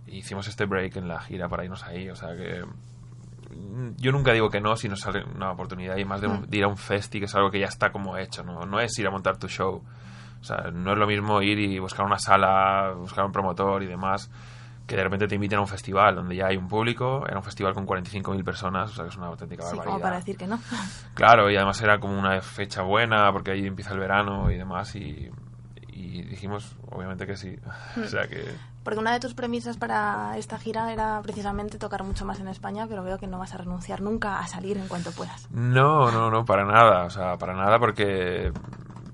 y 0.08 0.18
hicimos 0.18 0.48
este 0.50 0.66
break 0.66 0.98
en 0.98 1.08
la 1.08 1.22
gira 1.22 1.48
para 1.48 1.64
irnos 1.64 1.84
ahí. 1.86 2.10
O 2.10 2.16
sea 2.18 2.36
que 2.36 2.64
yo 3.98 4.12
nunca 4.12 4.34
digo 4.34 4.50
que 4.50 4.60
no 4.62 4.76
si 4.76 4.88
nos 4.90 5.00
sale 5.02 5.24
una 5.24 5.52
oportunidad 5.52 5.96
y 5.98 6.04
más 6.06 6.20
de, 6.22 6.28
un- 6.28 6.50
de 6.50 6.58
ir 6.58 6.64
a 6.64 6.68
un 6.68 6.78
festi 6.78 7.20
que 7.20 7.26
es 7.26 7.36
algo 7.36 7.50
que 7.52 7.60
ya 7.60 7.68
está 7.68 7.92
como 7.92 8.18
hecho 8.18 8.44
no 8.44 8.66
no 8.66 8.80
es 8.80 8.98
ir 8.98 9.08
a 9.08 9.12
montar 9.12 9.38
tu 9.38 9.48
show 9.48 9.84
o 10.42 10.44
sea 10.44 10.72
no 10.74 10.94
es 10.94 10.98
lo 10.98 11.08
mismo 11.08 11.42
ir 11.42 11.60
y 11.60 11.80
buscar 11.80 12.06
una 12.06 12.20
sala 12.20 12.94
buscar 12.98 13.24
un 13.26 13.32
promotor 13.32 13.84
y 13.84 13.86
demás 13.86 14.30
que 14.88 14.96
de 14.98 15.04
repente 15.04 15.28
te 15.28 15.36
inviten 15.36 15.60
a 15.60 15.62
un 15.62 15.68
festival 15.68 16.16
donde 16.16 16.36
ya 16.36 16.48
hay 16.48 16.58
un 16.58 16.68
público 16.68 17.24
era 17.28 17.38
un 17.38 17.44
festival 17.44 17.74
con 17.74 17.86
45.000 17.88 18.44
personas 18.44 18.92
o 18.92 18.94
sea 18.94 19.04
que 19.06 19.10
es 19.12 19.18
una 19.18 19.28
auténtica 19.28 19.64
Sí, 19.64 19.70
barbaridad 19.78 19.92
como 19.94 20.02
para 20.02 20.16
decir 20.18 20.36
que 20.38 20.48
no. 20.48 20.60
Claro, 21.14 21.50
y 21.50 21.56
además 21.56 21.80
era 21.82 22.00
como 22.00 22.18
una 22.20 22.42
fecha 22.42 22.82
buena 22.82 23.32
porque 23.32 23.52
ahí 23.52 23.66
empieza 23.68 23.94
el 23.94 24.00
verano 24.00 24.50
y 24.52 24.58
demás 24.58 24.96
y, 24.96 25.30
y 25.88 26.24
dijimos 26.24 26.76
obviamente 26.90 27.26
que 27.28 27.38
sí. 27.38 27.56
o 28.04 28.08
sea 28.08 28.28
que 28.28 28.44
Porque 28.84 29.00
una 29.00 29.14
de 29.14 29.20
tus 29.20 29.34
premisas 29.36 29.78
para 29.78 30.36
esta 30.38 30.58
gira 30.58 30.92
era 30.92 31.22
precisamente 31.22 31.78
tocar 31.78 32.04
mucho 32.04 32.26
más 32.26 32.40
en 32.40 32.48
España, 32.48 32.88
pero 32.90 33.04
veo 33.04 33.18
que 33.20 33.28
no 33.28 33.38
vas 33.38 33.54
a 33.54 33.58
renunciar 33.60 34.02
nunca 34.02 34.40
a 34.40 34.48
salir 34.48 34.78
en 34.78 34.88
cuanto 34.88 35.12
puedas. 35.12 35.48
no, 35.52 36.12
no, 36.12 36.32
no, 36.32 36.44
para 36.44 36.66
nada, 36.66 37.06
o 37.06 37.10
sea, 37.12 37.38
para 37.38 37.54
nada 37.54 37.78
porque 37.80 38.52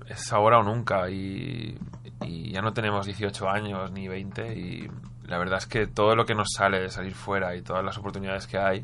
es 0.08 0.32
ahora 0.32 0.58
o 0.58 0.62
nunca 0.62 1.08
y, 1.10 1.78
y 2.22 2.52
ya 2.52 2.62
no 2.62 2.72
tenemos 2.72 3.06
18 3.06 3.48
años 3.48 3.92
ni 3.92 4.08
20 4.08 4.54
y 4.56 4.90
la 5.26 5.38
verdad 5.38 5.58
es 5.58 5.66
que 5.66 5.86
todo 5.86 6.16
lo 6.16 6.24
que 6.24 6.34
nos 6.34 6.48
sale 6.56 6.80
de 6.80 6.88
salir 6.88 7.14
fuera 7.14 7.54
y 7.54 7.62
todas 7.62 7.84
las 7.84 7.98
oportunidades 7.98 8.46
que 8.46 8.58
hay 8.58 8.82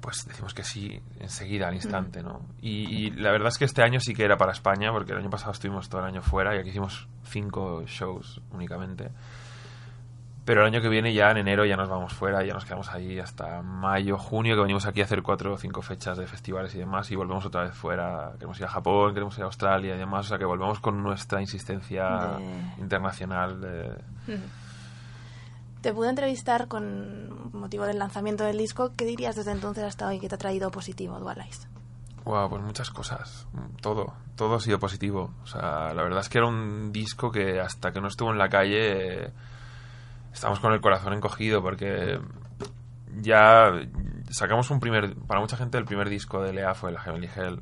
pues 0.00 0.26
decimos 0.26 0.54
que 0.54 0.64
sí 0.64 1.00
enseguida, 1.18 1.68
al 1.68 1.74
instante, 1.74 2.22
¿no? 2.22 2.40
Y, 2.60 3.06
y 3.06 3.10
la 3.10 3.30
verdad 3.30 3.48
es 3.48 3.58
que 3.58 3.66
este 3.66 3.82
año 3.82 4.00
sí 4.00 4.14
que 4.14 4.24
era 4.24 4.36
para 4.36 4.52
España, 4.52 4.90
porque 4.92 5.12
el 5.12 5.18
año 5.18 5.30
pasado 5.30 5.52
estuvimos 5.52 5.88
todo 5.88 6.00
el 6.00 6.06
año 6.06 6.22
fuera 6.22 6.56
y 6.56 6.58
aquí 6.58 6.70
hicimos 6.70 7.06
cinco 7.24 7.84
shows 7.86 8.40
únicamente. 8.52 9.10
Pero 10.50 10.62
el 10.62 10.66
año 10.66 10.82
que 10.82 10.88
viene 10.88 11.14
ya 11.14 11.30
en 11.30 11.36
enero 11.36 11.64
ya 11.64 11.76
nos 11.76 11.88
vamos 11.88 12.12
fuera, 12.12 12.42
ya 12.44 12.52
nos 12.54 12.64
quedamos 12.64 12.90
ahí 12.90 13.20
hasta 13.20 13.62
mayo, 13.62 14.18
junio, 14.18 14.56
que 14.56 14.62
venimos 14.62 14.84
aquí 14.84 15.00
a 15.00 15.04
hacer 15.04 15.22
cuatro 15.22 15.52
o 15.54 15.56
cinco 15.56 15.80
fechas 15.80 16.18
de 16.18 16.26
festivales 16.26 16.74
y 16.74 16.78
demás, 16.78 17.08
y 17.12 17.14
volvemos 17.14 17.46
otra 17.46 17.62
vez 17.62 17.72
fuera. 17.76 18.32
Queremos 18.32 18.58
ir 18.58 18.64
a 18.64 18.68
Japón, 18.68 19.14
queremos 19.14 19.36
ir 19.38 19.42
a 19.44 19.46
Australia 19.46 19.94
y 19.94 19.98
demás, 19.98 20.26
o 20.26 20.28
sea 20.30 20.38
que 20.38 20.44
volvemos 20.44 20.80
con 20.80 21.04
nuestra 21.04 21.40
insistencia 21.40 22.04
De- 22.38 22.82
internacional. 22.82 23.60
de- 23.60 23.94
Te 25.82 25.94
pude 25.94 26.08
entrevistar 26.10 26.66
con 26.66 27.50
motivo 27.56 27.84
del 27.86 28.00
lanzamiento 28.00 28.42
del 28.42 28.58
disco. 28.58 28.90
¿Qué 28.96 29.04
dirías 29.04 29.36
desde 29.36 29.52
entonces 29.52 29.84
hasta 29.84 30.08
hoy 30.08 30.18
que 30.18 30.28
te 30.28 30.34
ha 30.34 30.38
traído 30.38 30.72
positivo 30.72 31.20
Dual 31.20 31.42
Eyes? 31.42 31.68
Wow, 32.24 32.50
pues 32.50 32.62
muchas 32.62 32.90
cosas. 32.90 33.46
Todo, 33.80 34.14
todo 34.34 34.56
ha 34.56 34.60
sido 34.60 34.80
positivo. 34.80 35.30
O 35.44 35.46
sea, 35.46 35.94
la 35.94 36.02
verdad 36.02 36.18
es 36.20 36.28
que 36.28 36.38
era 36.38 36.48
un 36.48 36.90
disco 36.90 37.30
que 37.30 37.60
hasta 37.60 37.92
que 37.92 38.00
no 38.00 38.08
estuvo 38.08 38.32
en 38.32 38.38
la 38.38 38.48
calle 38.48 39.26
eh, 39.26 39.32
estábamos 40.32 40.60
con 40.60 40.72
el 40.72 40.80
corazón 40.80 41.12
encogido 41.12 41.62
porque 41.62 42.18
ya 43.20 43.72
sacamos 44.30 44.70
un 44.70 44.80
primer, 44.80 45.14
para 45.26 45.40
mucha 45.40 45.56
gente 45.56 45.78
el 45.78 45.84
primer 45.84 46.08
disco 46.08 46.42
de 46.42 46.52
Lea 46.52 46.74
fue 46.74 46.90
el 46.90 46.98
Heavenly 46.98 47.28
Hell 47.34 47.60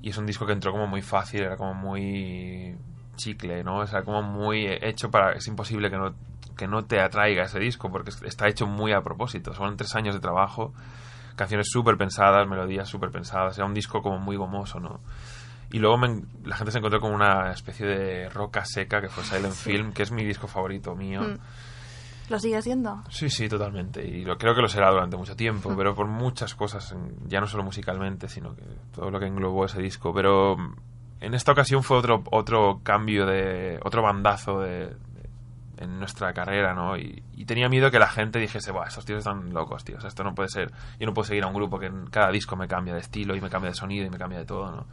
y 0.00 0.10
es 0.10 0.16
un 0.16 0.26
disco 0.26 0.46
que 0.46 0.52
entró 0.52 0.72
como 0.72 0.86
muy 0.86 1.02
fácil, 1.02 1.42
era 1.42 1.56
como 1.56 1.74
muy 1.74 2.76
chicle, 3.16 3.62
¿no? 3.64 3.78
O 3.78 3.86
sea, 3.86 4.02
como 4.02 4.22
muy 4.22 4.66
hecho 4.66 5.10
para, 5.10 5.32
es 5.32 5.46
imposible 5.46 5.90
que 5.90 5.96
no, 5.98 6.14
que 6.56 6.66
no 6.66 6.84
te 6.84 7.00
atraiga 7.00 7.44
ese 7.44 7.58
disco 7.58 7.90
porque 7.90 8.10
está 8.26 8.48
hecho 8.48 8.66
muy 8.66 8.92
a 8.92 9.02
propósito. 9.02 9.52
Son 9.54 9.76
tres 9.76 9.94
años 9.94 10.14
de 10.14 10.20
trabajo 10.20 10.72
canciones 11.36 11.68
súper 11.70 11.96
pensadas, 11.96 12.46
melodías 12.48 12.88
súper 12.88 13.10
pensadas. 13.10 13.56
Era 13.58 13.66
un 13.66 13.74
disco 13.74 14.02
como 14.02 14.18
muy 14.18 14.36
gomoso, 14.36 14.80
¿no? 14.80 15.00
Y 15.70 15.78
luego 15.78 15.96
me- 15.98 16.22
la 16.44 16.56
gente 16.56 16.70
se 16.72 16.78
encontró 16.78 17.00
con 17.00 17.12
una 17.12 17.50
especie 17.52 17.86
de 17.86 18.28
roca 18.28 18.64
seca 18.64 19.00
que 19.00 19.08
fue 19.08 19.24
Silent 19.24 19.54
Film, 19.54 19.92
que 19.92 20.02
es 20.02 20.10
mi 20.12 20.24
disco 20.24 20.46
favorito 20.46 20.94
mío. 20.94 21.20
Mm. 21.22 21.38
¿Lo 22.32 22.38
sigue 22.38 22.62
siendo? 22.62 23.02
Sí, 23.10 23.28
sí, 23.28 23.46
totalmente. 23.46 24.02
Y 24.04 24.24
lo, 24.24 24.38
creo 24.38 24.54
que 24.54 24.62
lo 24.62 24.68
será 24.68 24.90
durante 24.90 25.18
mucho 25.18 25.36
tiempo, 25.36 25.74
pero 25.76 25.94
por 25.94 26.06
muchas 26.06 26.54
cosas, 26.54 26.96
ya 27.26 27.40
no 27.40 27.46
solo 27.46 27.62
musicalmente, 27.62 28.26
sino 28.26 28.56
que 28.56 28.62
todo 28.94 29.10
lo 29.10 29.20
que 29.20 29.26
englobó 29.26 29.66
ese 29.66 29.82
disco. 29.82 30.14
Pero 30.14 30.56
mm, 30.56 30.74
en 31.20 31.34
esta 31.34 31.52
ocasión 31.52 31.82
fue 31.82 31.98
otro, 31.98 32.24
otro 32.30 32.80
cambio 32.82 33.26
de. 33.26 33.78
otro 33.84 34.00
bandazo 34.02 34.60
de, 34.60 34.86
de- 34.86 34.96
en 35.76 35.98
nuestra 35.98 36.32
carrera, 36.32 36.72
¿no? 36.74 36.96
Y, 36.96 37.22
y 37.34 37.44
tenía 37.44 37.68
miedo 37.68 37.90
que 37.90 37.98
la 37.98 38.08
gente 38.08 38.38
dijese, 38.38 38.72
Buah, 38.72 38.86
estos 38.86 39.04
tíos 39.04 39.18
están 39.18 39.52
locos, 39.52 39.84
tíos, 39.84 40.02
esto 40.04 40.24
no 40.24 40.34
puede 40.34 40.48
ser. 40.48 40.70
Yo 40.98 41.06
no 41.06 41.12
puedo 41.12 41.26
seguir 41.26 41.44
a 41.44 41.48
un 41.48 41.54
grupo 41.54 41.78
que 41.78 41.86
en 41.86 42.06
cada 42.06 42.30
disco 42.30 42.56
me 42.56 42.66
cambia 42.66 42.94
de 42.94 43.00
estilo 43.00 43.36
y 43.36 43.42
me 43.42 43.50
cambia 43.50 43.68
de 43.70 43.74
sonido 43.76 44.06
y 44.06 44.10
me 44.10 44.16
cambia 44.16 44.38
de 44.38 44.46
todo, 44.46 44.70
¿no? 44.70 44.86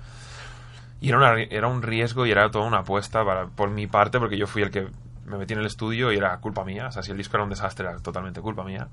Y 1.02 1.08
era, 1.08 1.18
una 1.20 1.42
era 1.44 1.68
un 1.70 1.82
riesgo 1.82 2.26
y 2.26 2.32
era 2.32 2.52
toda 2.52 2.66
una 2.66 2.80
apuesta 2.80 3.24
para, 3.24 3.46
por 3.48 3.70
mi 3.70 3.88
parte, 3.88 4.20
porque 4.20 4.38
yo 4.38 4.46
fui 4.48 4.62
el 4.64 4.72
que 4.72 4.90
me 5.30 5.38
metí 5.38 5.54
en 5.54 5.60
el 5.60 5.66
estudio 5.66 6.12
y 6.12 6.18
era 6.18 6.38
culpa 6.40 6.66
mía. 6.66 6.88
O 6.88 6.92
sea, 6.92 7.04
si 7.04 7.12
el 7.12 7.18
disco 7.18 7.38
era 7.38 7.44
un 7.44 7.50
desastre, 7.50 7.88
era 7.88 7.98
totalmente 8.00 8.42
culpa 8.42 8.64
mía. 8.64 8.88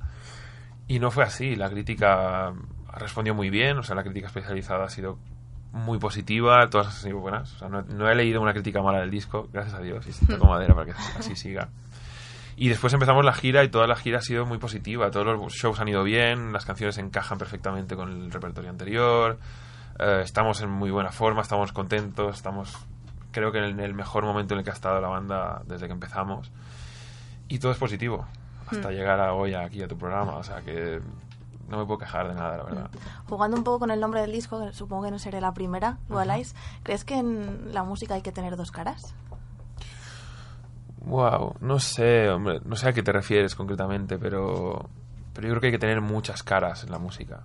Y 0.87 0.99
no 0.99 1.11
fue 1.11 1.25
así. 1.25 1.57
La 1.57 1.69
crítica 1.71 2.53
respondió 2.93 3.35
muy 3.35 3.51
bien. 3.51 3.79
O 3.79 3.83
sea, 3.83 3.97
la 3.97 4.03
crítica 4.03 4.27
especializada 4.27 4.85
ha 4.85 4.91
sido 4.91 5.19
muy 5.73 5.99
positiva. 5.99 6.69
Todas 6.69 6.89
han 6.89 6.93
sido 6.93 7.19
buenas. 7.19 7.53
O 7.55 7.59
sea, 7.59 7.69
no, 7.69 7.83
no 7.83 8.09
he 8.09 8.15
leído 8.15 8.41
una 8.41 8.53
crítica 8.53 8.83
mala 8.83 9.01
del 9.01 9.11
disco, 9.11 9.49
gracias 9.53 9.75
a 9.75 9.81
Dios. 9.81 10.07
Y 10.07 10.27
toco 10.27 10.47
madera 10.49 10.75
para 10.75 10.87
que 10.87 10.93
así 11.19 11.35
siga. 11.35 11.69
Y 12.57 12.71
después 12.71 12.93
empezamos 12.95 13.25
la 13.25 13.35
gira 13.35 13.65
y 13.65 13.69
toda 13.69 13.87
la 13.87 13.97
gira 13.97 14.19
ha 14.19 14.23
sido 14.23 14.47
muy 14.47 14.59
positiva. 14.59 15.11
Todos 15.11 15.27
los 15.27 15.53
shows 15.53 15.79
han 15.79 15.89
ido 15.89 16.03
bien, 16.03 16.53
las 16.53 16.65
canciones 16.65 16.97
encajan 16.97 17.37
perfectamente 17.37 17.97
con 17.97 18.11
el 18.11 18.31
repertorio 18.31 18.71
anterior. 18.71 19.39
eh, 19.99 20.21
estamos 20.23 20.63
en 20.63 20.71
muy 20.71 20.91
buena 20.91 21.13
forma, 21.13 21.43
estamos 21.43 21.73
contentos, 21.73 22.37
estamos 22.37 22.87
creo 23.37 23.53
que 23.53 23.59
en 23.59 23.81
el 23.81 23.93
mejor 23.93 24.25
momento 24.25 24.55
en 24.55 24.59
el 24.59 24.65
que 24.65 24.71
ha 24.71 24.73
estado 24.73 24.99
la 24.99 25.09
banda 25.09 25.63
desde 25.67 25.87
que 25.87 25.93
empezamos. 25.93 26.51
Y 27.49 27.59
todo 27.59 27.71
es 27.71 27.79
positivo, 27.79 28.27
hasta 28.67 28.91
llegar 28.91 29.21
a 29.21 29.35
hoy 29.35 29.53
aquí 29.53 29.83
a 29.83 29.89
tu 29.89 29.99
programa. 29.99 30.37
O 30.37 30.43
sea 30.43 30.63
que 30.63 31.01
no 31.69 31.77
me 31.77 31.85
puedo 31.85 31.99
quejar 31.99 32.29
de 32.29 32.35
nada, 32.35 32.57
la 32.57 32.63
verdad. 32.63 32.91
Jugando 33.29 33.59
un 33.59 33.63
poco 33.65 33.81
con 33.81 33.91
el 33.91 34.01
nombre 34.01 34.23
del 34.23 34.33
disco, 34.33 34.73
supongo 34.73 35.05
que 35.05 35.11
no 35.11 35.19
seré 35.19 35.43
la 35.43 35.53
primera, 35.53 35.99
Dualize, 36.09 36.57
¿crees 36.83 37.05
que 37.05 37.19
en 37.19 37.75
la 37.75 37.85
música 37.85 38.15
hay 38.15 38.23
que 38.23 38.33
tener 38.33 38.57
dos 38.57 38.71
caras? 38.71 39.15
Wow, 41.01 41.57
no 41.61 41.79
sé, 41.79 42.31
hombre, 42.31 42.61
no 42.65 42.75
sé 42.75 42.89
a 42.89 42.93
qué 42.95 43.03
te 43.03 43.13
refieres 43.13 43.55
concretamente, 43.55 44.19
pero, 44.19 44.89
pero 45.35 45.47
yo 45.47 45.53
creo 45.53 45.61
que 45.61 45.67
hay 45.67 45.73
que 45.73 45.79
tener 45.79 46.01
muchas 46.01 46.43
caras 46.43 46.85
en 46.85 46.91
la 46.91 46.99
música. 46.99 47.45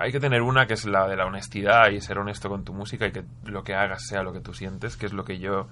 Hay 0.00 0.12
que 0.12 0.20
tener 0.20 0.42
una 0.42 0.66
que 0.66 0.74
es 0.74 0.84
la 0.84 1.06
de 1.06 1.16
la 1.16 1.26
honestidad 1.26 1.90
y 1.90 2.00
ser 2.00 2.18
honesto 2.18 2.48
con 2.48 2.64
tu 2.64 2.72
música 2.72 3.06
y 3.06 3.12
que 3.12 3.24
lo 3.44 3.62
que 3.62 3.74
hagas 3.74 4.06
sea 4.06 4.22
lo 4.22 4.32
que 4.32 4.40
tú 4.40 4.52
sientes, 4.54 4.96
que 4.96 5.06
es 5.06 5.12
lo 5.12 5.24
que 5.24 5.38
yo 5.38 5.68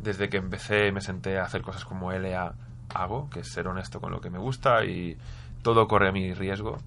desde 0.00 0.28
que 0.28 0.36
empecé 0.38 0.90
me 0.92 1.00
senté 1.00 1.38
a 1.38 1.44
hacer 1.44 1.62
cosas 1.62 1.84
como 1.84 2.12
LA 2.12 2.54
hago, 2.94 3.30
que 3.30 3.40
es 3.40 3.52
ser 3.52 3.68
honesto 3.68 4.00
con 4.00 4.12
lo 4.12 4.20
que 4.20 4.30
me 4.30 4.38
gusta 4.38 4.84
y 4.84 5.16
todo 5.62 5.86
corre 5.88 6.08
a 6.08 6.12
mi 6.12 6.34
riesgo. 6.34 6.78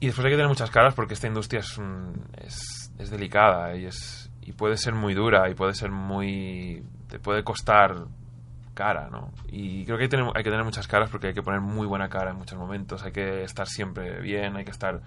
Y 0.00 0.06
después 0.06 0.24
hay 0.24 0.30
que 0.32 0.36
tener 0.36 0.48
muchas 0.48 0.70
caras 0.70 0.94
porque 0.94 1.14
esta 1.14 1.26
industria 1.26 1.60
es, 1.60 1.76
un- 1.76 2.24
es, 2.36 2.92
delicada 3.10 3.74
y, 3.76 3.86
es, 3.86 4.30
y 4.42 4.52
puede 4.52 4.76
ser 4.76 4.94
muy 4.94 5.14
dura 5.14 5.48
y 5.50 5.54
puede 5.54 5.74
ser 5.74 5.90
muy... 5.90 6.82
te 7.08 7.18
puede 7.18 7.42
costar 7.44 7.94
cara, 8.74 9.08
¿no? 9.10 9.32
Y 9.48 9.84
creo 9.84 9.96
que 9.98 10.04
hay, 10.04 10.08
tener- 10.08 10.26
hay 10.34 10.44
que 10.44 10.50
tener 10.50 10.64
muchas 10.64 10.86
caras 10.86 11.10
porque 11.10 11.28
hay 11.28 11.34
que 11.34 11.42
poner 11.42 11.60
muy 11.60 11.86
buena 11.86 12.08
cara 12.08 12.30
en 12.30 12.36
muchos 12.36 12.58
momentos, 12.58 13.02
hay 13.02 13.10
que 13.12 13.42
estar 13.42 13.66
siempre 13.66 14.20
bien, 14.20 14.56
hay 14.56 14.64
que 14.64 14.70
estar 14.70 15.00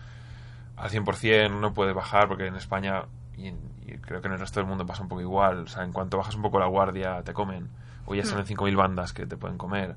al 0.78 0.89
100%, 0.89 1.59
no 1.59 1.74
puedes 1.74 1.93
bajar 1.95 2.28
porque 2.28 2.47
en 2.47 2.55
España 2.55 3.03
y, 3.38 3.47
en- 3.47 3.59
y 3.86 3.97
creo 3.97 4.22
que 4.22 4.28
en 4.28 4.34
el 4.34 4.39
resto 4.39 4.59
del 4.59 4.67
mundo 4.69 4.86
pasa 4.86 5.03
un 5.03 5.09
poco 5.09 5.22
igual, 5.22 5.63
o 5.63 5.67
sea, 5.67 5.84
en 5.84 5.91
cuanto 5.91 6.17
bajas 6.17 6.36
un 6.36 6.41
poco 6.41 6.59
la 6.59 6.67
guardia 6.67 7.22
te 7.24 7.34
comen, 7.34 7.69
o 8.05 8.15
ya 8.15 8.24
salen 8.26 8.45
5.000 8.45 8.76
bandas 8.76 9.13
que 9.13 9.26
te 9.26 9.38
pueden 9.38 9.57
comer. 9.57 9.95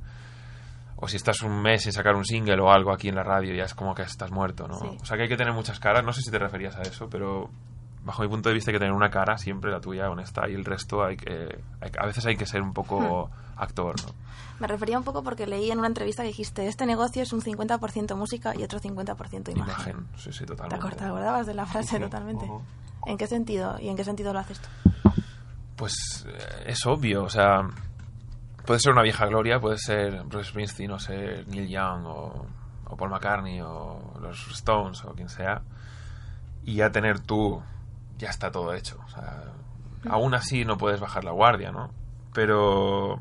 O 0.96 1.08
si 1.08 1.16
estás 1.16 1.42
un 1.42 1.60
mes 1.60 1.82
sin 1.82 1.92
sacar 1.92 2.14
un 2.14 2.24
single 2.24 2.60
o 2.60 2.70
algo 2.70 2.92
aquí 2.92 3.08
en 3.08 3.16
la 3.16 3.22
radio, 3.24 3.52
ya 3.54 3.64
es 3.64 3.74
como 3.74 3.94
que 3.94 4.02
estás 4.02 4.30
muerto, 4.30 4.68
¿no? 4.68 4.78
Sí. 4.78 4.96
O 5.00 5.04
sea 5.04 5.16
que 5.16 5.24
hay 5.24 5.28
que 5.28 5.36
tener 5.36 5.52
muchas 5.52 5.80
caras. 5.80 6.04
No 6.04 6.12
sé 6.12 6.22
si 6.22 6.30
te 6.30 6.38
referías 6.38 6.76
a 6.76 6.82
eso, 6.82 7.08
pero 7.10 7.50
bajo 8.04 8.22
mi 8.22 8.28
punto 8.28 8.48
de 8.48 8.54
vista 8.54 8.70
hay 8.70 8.74
que 8.74 8.78
tener 8.78 8.94
una 8.94 9.10
cara, 9.10 9.36
siempre 9.36 9.70
la 9.70 9.80
tuya, 9.80 10.08
honesta, 10.08 10.48
y 10.48 10.54
el 10.54 10.64
resto 10.64 11.04
hay 11.04 11.16
que... 11.16 11.58
hay 11.80 11.90
que- 11.90 11.98
a 12.00 12.06
veces 12.06 12.24
hay 12.26 12.36
que 12.36 12.46
ser 12.46 12.62
un 12.62 12.72
poco 12.72 13.30
actor, 13.56 13.96
¿no? 14.02 14.08
Me 14.60 14.66
refería 14.68 14.96
un 14.98 15.04
poco 15.04 15.22
porque 15.22 15.46
leí 15.46 15.70
en 15.70 15.78
una 15.78 15.88
entrevista 15.88 16.22
que 16.22 16.28
dijiste, 16.28 16.66
este 16.68 16.86
negocio 16.86 17.22
es 17.22 17.32
un 17.32 17.40
50% 17.42 18.16
música 18.16 18.54
y 18.56 18.62
otro 18.62 18.78
50% 18.80 19.50
imagen. 19.50 19.56
Imagen, 19.56 20.06
sí, 20.16 20.32
sí, 20.32 20.40
¿Te 20.40 20.46
totalmente. 20.46 20.86
acor- 20.86 20.96
te 20.96 21.04
acordabas 21.04 21.46
de 21.46 21.54
la 21.54 21.66
frase 21.66 21.96
Ujú, 21.96 22.04
totalmente? 22.04 22.48
¿En 23.06 23.18
qué 23.18 23.26
sentido? 23.26 23.78
¿Y 23.80 23.88
en 23.88 23.96
qué 23.96 24.04
sentido 24.04 24.32
lo 24.32 24.38
haces 24.38 24.60
tú? 24.60 24.68
Pues 25.76 26.24
eh, 26.28 26.64
es 26.66 26.86
obvio, 26.86 27.24
o 27.24 27.28
sea, 27.28 27.68
puede 28.64 28.78
ser 28.80 28.92
una 28.92 29.02
vieja 29.02 29.26
gloria, 29.26 29.58
puede 29.60 29.78
ser 29.78 30.22
Bruce 30.24 30.50
Springsteen 30.50 30.90
o 30.92 30.98
ser 31.00 31.46
Neil 31.48 31.68
Young 31.68 32.06
o, 32.06 32.46
o 32.86 32.96
Paul 32.96 33.10
McCartney 33.10 33.60
o 33.60 34.14
los 34.20 34.46
Stones 34.52 35.04
o 35.04 35.12
quien 35.14 35.28
sea, 35.28 35.62
y 36.62 36.76
ya 36.76 36.90
tener 36.92 37.18
tú, 37.18 37.60
ya 38.18 38.30
está 38.30 38.52
todo 38.52 38.72
hecho. 38.72 38.98
O 39.04 39.08
sea, 39.10 39.42
aún 40.08 40.34
así 40.34 40.64
no 40.64 40.78
puedes 40.78 41.00
bajar 41.00 41.24
la 41.24 41.32
guardia, 41.32 41.72
¿no? 41.72 41.90
Pero 42.32 43.18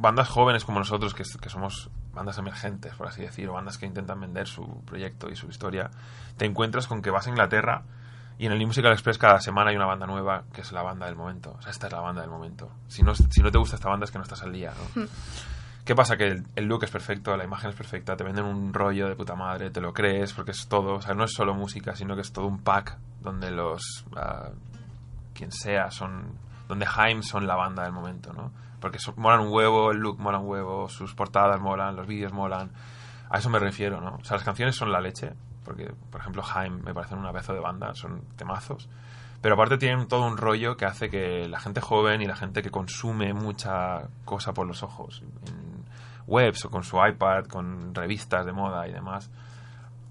bandas 0.00 0.28
jóvenes 0.28 0.64
como 0.64 0.78
nosotros, 0.78 1.14
que, 1.14 1.24
que 1.40 1.48
somos 1.48 1.90
bandas 2.12 2.38
emergentes, 2.38 2.94
por 2.94 3.06
así 3.06 3.22
decir, 3.22 3.48
o 3.48 3.52
bandas 3.52 3.78
que 3.78 3.86
intentan 3.86 4.20
vender 4.20 4.48
su 4.48 4.82
proyecto 4.84 5.28
y 5.28 5.36
su 5.36 5.48
historia, 5.48 5.90
te 6.36 6.46
encuentras 6.46 6.86
con 6.86 7.02
que 7.02 7.10
vas 7.10 7.26
a 7.26 7.30
Inglaterra 7.30 7.82
y 8.38 8.46
en 8.46 8.52
el 8.52 8.58
New 8.58 8.68
Musical 8.68 8.92
Express 8.92 9.18
cada 9.18 9.38
semana 9.40 9.70
hay 9.70 9.76
una 9.76 9.84
banda 9.84 10.06
nueva 10.06 10.44
que 10.52 10.62
es 10.62 10.72
la 10.72 10.82
banda 10.82 11.04
del 11.04 11.14
momento. 11.14 11.56
O 11.58 11.62
sea, 11.62 11.70
esta 11.70 11.88
es 11.88 11.92
la 11.92 12.00
banda 12.00 12.22
del 12.22 12.30
momento. 12.30 12.70
Si 12.88 13.02
no, 13.02 13.14
si 13.14 13.42
no 13.42 13.50
te 13.50 13.58
gusta 13.58 13.76
esta 13.76 13.90
banda 13.90 14.04
es 14.04 14.10
que 14.10 14.16
no 14.16 14.24
estás 14.24 14.42
al 14.42 14.52
día, 14.52 14.72
¿no? 14.96 15.06
¿Qué 15.84 15.94
pasa? 15.94 16.16
Que 16.16 16.28
el, 16.28 16.46
el 16.56 16.64
look 16.64 16.84
es 16.84 16.90
perfecto, 16.90 17.36
la 17.36 17.44
imagen 17.44 17.68
es 17.68 17.76
perfecta, 17.76 18.16
te 18.16 18.24
venden 18.24 18.46
un 18.46 18.72
rollo 18.72 19.08
de 19.08 19.14
puta 19.14 19.34
madre, 19.34 19.70
te 19.70 19.80
lo 19.80 19.92
crees, 19.92 20.32
porque 20.32 20.52
es 20.52 20.68
todo. 20.68 20.94
O 20.94 21.02
sea, 21.02 21.14
no 21.14 21.24
es 21.24 21.32
solo 21.32 21.52
música, 21.52 21.94
sino 21.94 22.14
que 22.14 22.22
es 22.22 22.32
todo 22.32 22.46
un 22.46 22.62
pack 22.62 22.96
donde 23.20 23.50
los... 23.50 24.06
ah, 24.16 24.50
quien 25.34 25.52
sea, 25.52 25.90
son... 25.90 26.38
Donde 26.66 26.86
Haim 26.96 27.22
son 27.22 27.46
la 27.46 27.56
banda 27.56 27.82
del 27.82 27.92
momento, 27.92 28.32
¿no? 28.32 28.52
Porque 28.80 28.98
son- 28.98 29.14
molan 29.18 29.40
un 29.40 29.52
huevo, 29.52 29.90
el 29.90 29.98
look 29.98 30.18
mola 30.18 30.38
un 30.38 30.46
huevo, 30.48 30.88
sus 30.88 31.14
portadas 31.14 31.60
molan, 31.60 31.96
los 31.96 32.06
vídeos 32.06 32.32
molan. 32.32 32.70
A 33.28 33.38
eso 33.38 33.50
me 33.50 33.58
refiero, 33.58 34.00
¿no? 34.00 34.16
O 34.20 34.24
sea, 34.24 34.36
las 34.36 34.44
canciones 34.44 34.74
son 34.74 34.90
la 34.90 35.00
leche, 35.00 35.32
porque, 35.64 35.92
por 36.10 36.20
ejemplo, 36.20 36.42
Haim 36.54 36.82
me 36.82 36.94
parecen 36.94 37.18
una 37.18 37.30
pedazo 37.32 37.52
de 37.54 37.60
banda, 37.60 37.94
son 37.94 38.22
temazos. 38.36 38.88
Pero 39.42 39.54
aparte 39.54 39.78
tienen 39.78 40.06
todo 40.08 40.26
un 40.26 40.36
rollo 40.36 40.76
que 40.76 40.84
hace 40.84 41.08
que 41.08 41.48
la 41.48 41.60
gente 41.60 41.80
joven 41.80 42.20
y 42.22 42.26
la 42.26 42.36
gente 42.36 42.62
que 42.62 42.70
consume 42.70 43.32
mucha 43.32 44.08
cosa 44.24 44.52
por 44.52 44.66
los 44.66 44.82
ojos, 44.82 45.22
en 45.46 45.84
webs 46.26 46.64
o 46.66 46.70
con 46.70 46.82
su 46.84 46.96
iPad, 47.04 47.44
con 47.46 47.94
revistas 47.94 48.44
de 48.44 48.52
moda 48.52 48.86
y 48.88 48.92
demás, 48.92 49.30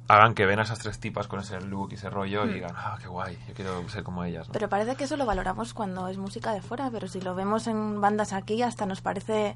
hagan 0.09 0.33
que 0.33 0.47
ven 0.47 0.59
a 0.59 0.63
esas 0.63 0.79
tres 0.79 0.99
tipas 0.99 1.27
con 1.27 1.39
ese 1.39 1.61
look 1.61 1.89
y 1.91 1.95
ese 1.95 2.09
rollo 2.09 2.45
y 2.45 2.53
digan, 2.53 2.73
ah, 2.75 2.97
qué 2.99 3.07
guay, 3.07 3.37
yo 3.47 3.53
quiero 3.53 3.87
ser 3.89 4.03
como 4.03 4.23
ellas. 4.23 4.47
¿no? 4.47 4.53
Pero 4.53 4.67
parece 4.67 4.95
que 4.95 5.03
eso 5.03 5.15
lo 5.17 5.25
valoramos 5.27 5.75
cuando 5.75 6.07
es 6.07 6.17
música 6.17 6.51
de 6.51 6.61
fuera, 6.61 6.89
pero 6.89 7.07
si 7.07 7.21
lo 7.21 7.35
vemos 7.35 7.67
en 7.67 8.01
bandas 8.01 8.33
aquí 8.33 8.61
hasta 8.63 8.87
nos 8.87 9.01
parece, 9.01 9.55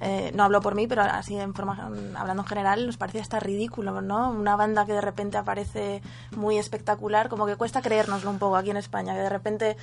eh, 0.00 0.32
no 0.34 0.42
hablo 0.42 0.60
por 0.60 0.74
mí, 0.74 0.86
pero 0.86 1.02
así 1.02 1.36
en 1.36 1.54
forma, 1.54 1.90
hablando 2.16 2.42
en 2.42 2.48
general, 2.48 2.86
nos 2.86 2.96
parece 2.96 3.20
hasta 3.20 3.38
ridículo, 3.38 4.00
¿no? 4.00 4.30
Una 4.30 4.56
banda 4.56 4.84
que 4.86 4.92
de 4.92 5.00
repente 5.00 5.36
aparece 5.36 6.02
muy 6.36 6.58
espectacular, 6.58 7.28
como 7.28 7.46
que 7.46 7.56
cuesta 7.56 7.80
creérnoslo 7.80 8.30
un 8.30 8.38
poco 8.38 8.56
aquí 8.56 8.70
en 8.70 8.76
España, 8.76 9.14
que 9.14 9.20
de 9.20 9.28
repente, 9.28 9.76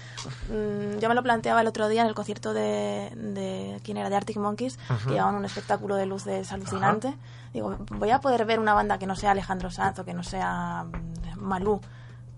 mm, 0.50 1.00
yo 1.00 1.10
me 1.10 1.16
lo 1.16 1.24
planteaba 1.24 1.62
el 1.62 1.68
otro 1.68 1.88
día 1.88 2.02
en 2.02 2.08
el 2.08 2.14
concierto 2.14 2.54
de, 2.54 3.12
de 3.16 3.80
¿quién 3.84 3.98
era? 3.98 4.10
De 4.10 4.16
Arctic 4.16 4.38
Monkeys, 4.38 4.78
que 5.06 5.14
llevaban 5.14 5.36
un 5.36 5.46
espectáculo 5.46 5.96
de 5.96 6.06
luces 6.06 6.52
alucinante. 6.52 7.16
Digo, 7.54 7.78
voy 7.92 8.12
a 8.12 8.20
poder 8.20 8.46
ver 8.46 8.60
una 8.60 8.74
banda 8.74 8.98
que 8.98 9.08
no 9.08 9.16
sea 9.16 9.32
Alejandro 9.32 9.72
Sanz 9.72 10.00
o 10.00 10.06
que 10.06 10.14
no 10.14 10.24
sea 10.24 10.86
mm, 10.86 11.40
Malú, 11.40 11.82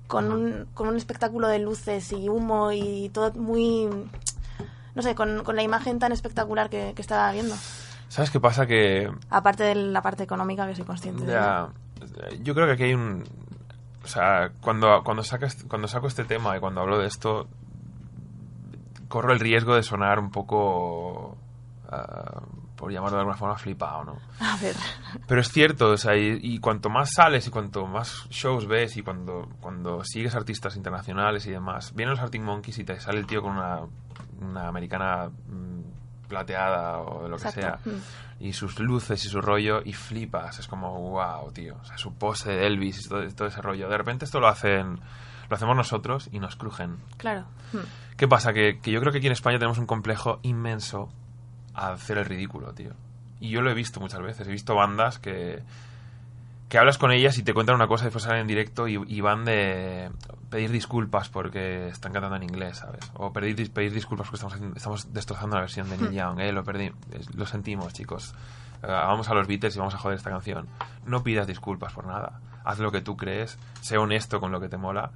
con 0.07 0.31
un, 0.31 0.67
con 0.73 0.87
un 0.87 0.95
espectáculo 0.95 1.47
de 1.47 1.59
luces 1.59 2.11
y 2.11 2.29
humo 2.29 2.71
y 2.71 3.09
todo 3.09 3.33
muy 3.33 3.89
no 4.95 5.01
sé 5.01 5.15
con, 5.15 5.43
con 5.43 5.55
la 5.55 5.63
imagen 5.63 5.99
tan 5.99 6.11
espectacular 6.11 6.69
que, 6.69 6.93
que 6.95 7.01
estaba 7.01 7.31
viendo 7.31 7.55
¿Sabes 8.13 8.29
qué 8.29 8.39
pasa? 8.39 8.67
Que 8.67 9.11
aparte 9.31 9.63
de 9.63 9.73
la 9.73 10.03
parte 10.03 10.21
económica 10.21 10.67
que 10.67 10.75
soy 10.75 10.85
consciente 10.85 11.25
de 11.25 11.31
Ya, 11.31 11.69
yo 12.43 12.53
creo 12.53 12.67
que 12.67 12.73
aquí 12.73 12.83
hay 12.83 12.93
un... 12.93 13.23
O 14.03 14.07
sea, 14.07 14.51
cuando, 14.61 15.01
cuando, 15.03 15.23
sacas, 15.23 15.63
cuando 15.67 15.87
saco 15.87 16.05
este 16.05 16.23
tema 16.23 16.55
y 16.55 16.59
cuando 16.59 16.81
hablo 16.81 16.99
de 16.99 17.07
esto, 17.07 17.47
corro 19.07 19.33
el 19.33 19.39
riesgo 19.39 19.73
de 19.73 19.81
sonar 19.81 20.19
un 20.19 20.29
poco, 20.29 21.37
ah, 21.89 22.43
por 22.75 22.91
llamarlo 22.91 23.15
de 23.15 23.21
alguna 23.21 23.37
forma, 23.37 23.55
flipado, 23.57 24.03
¿no? 24.03 24.17
a 24.39 24.57
ver 24.57 24.75
Pero 25.25 25.41
es 25.41 25.49
cierto, 25.51 25.89
o 25.89 25.97
sea, 25.97 26.15
y, 26.15 26.37
y 26.39 26.59
cuanto 26.59 26.91
más 26.91 27.13
sales 27.15 27.47
y 27.47 27.49
cuanto 27.49 27.87
más 27.87 28.27
shows 28.29 28.67
ves 28.67 28.95
y 28.95 29.01
cuando, 29.01 29.49
cuando 29.59 30.03
sigues 30.03 30.35
artistas 30.35 30.75
internacionales 30.75 31.47
y 31.47 31.51
demás, 31.51 31.95
vienen 31.95 32.11
los 32.11 32.19
Arctic 32.19 32.43
Monkeys 32.43 32.77
y 32.77 32.83
te 32.83 32.99
sale 32.99 33.17
el 33.17 33.25
tío 33.25 33.41
con 33.41 33.53
una, 33.53 33.79
una 34.43 34.67
americana 34.67 35.29
mm, 35.29 36.27
plateada 36.27 36.99
o 36.99 37.27
lo 37.27 37.37
que 37.37 37.51
sea. 37.51 37.79
Mm. 37.85 38.43
Y 38.43 38.53
sus 38.53 38.79
luces 38.79 39.23
y 39.25 39.29
su 39.29 39.41
rollo 39.41 39.81
y 39.83 39.93
flipas. 39.93 40.59
Es 40.59 40.67
como, 40.67 41.11
wow, 41.11 41.51
tío. 41.51 41.77
O 41.81 41.85
sea, 41.85 41.97
su 41.97 42.13
pose 42.13 42.51
de 42.51 42.67
Elvis 42.67 43.05
y 43.05 43.09
todo, 43.09 43.27
todo 43.29 43.47
ese 43.47 43.61
rollo. 43.61 43.87
De 43.87 43.97
repente 43.97 44.25
esto 44.25 44.39
lo 44.39 44.47
hacen, 44.47 44.99
lo 45.49 45.55
hacemos 45.55 45.75
nosotros 45.75 46.29
y 46.31 46.39
nos 46.39 46.55
crujen. 46.55 46.97
Claro. 47.17 47.45
Mm. 47.71 48.15
¿Qué 48.17 48.27
pasa? 48.27 48.53
Que, 48.53 48.79
que 48.79 48.91
yo 48.91 48.99
creo 48.99 49.11
que 49.11 49.19
aquí 49.19 49.27
en 49.27 49.33
España 49.33 49.57
tenemos 49.57 49.77
un 49.77 49.85
complejo 49.85 50.39
inmenso 50.43 51.09
a 51.73 51.93
hacer 51.93 52.17
el 52.17 52.25
ridículo, 52.25 52.73
tío. 52.73 52.91
Y 53.39 53.49
yo 53.49 53.61
lo 53.61 53.71
he 53.71 53.73
visto 53.73 53.99
muchas 53.99 54.21
veces. 54.21 54.47
He 54.47 54.51
visto 54.51 54.75
bandas 54.75 55.19
que, 55.19 55.63
que 56.73 56.79
hablas 56.79 56.97
con 56.97 57.11
ellas 57.11 57.37
y 57.37 57.43
te 57.43 57.53
cuentan 57.53 57.75
una 57.75 57.85
cosa 57.85 58.05
y 58.05 58.07
después 58.07 58.23
salen 58.23 58.41
en 58.41 58.47
directo 58.47 58.87
y, 58.87 58.99
y 59.07 59.21
van 59.21 59.45
de 59.45 60.09
pedir 60.49 60.71
disculpas 60.71 61.29
porque 61.29 61.89
están 61.89 62.13
cantando 62.13 62.35
en 62.37 62.41
inglés, 62.41 62.77
¿sabes? 62.77 63.11
O 63.13 63.31
pedir, 63.31 63.71
pedir 63.71 63.93
disculpas 63.93 64.27
porque 64.27 64.43
estamos, 64.43 64.75
estamos 64.75 65.13
destrozando 65.13 65.55
la 65.55 65.61
versión 65.61 65.87
de 65.87 65.99
Neil 65.99 66.11
Young. 66.15 66.39
Eh, 66.39 66.51
lo 66.51 66.63
perdí. 66.63 66.91
Lo 67.35 67.45
sentimos, 67.45 67.93
chicos. 67.93 68.33
Eh, 68.81 68.87
vamos 68.87 69.29
a 69.29 69.35
los 69.35 69.45
Beatles 69.45 69.75
y 69.75 69.77
vamos 69.77 69.93
a 69.93 69.99
joder 69.99 70.17
esta 70.17 70.31
canción. 70.31 70.67
No 71.05 71.21
pidas 71.21 71.45
disculpas 71.45 71.93
por 71.93 72.07
nada. 72.07 72.41
Haz 72.65 72.79
lo 72.79 72.91
que 72.91 73.01
tú 73.01 73.15
crees. 73.17 73.59
Sé 73.81 73.99
honesto 73.99 74.39
con 74.39 74.51
lo 74.51 74.59
que 74.59 74.67
te 74.67 74.77
mola. 74.77 75.11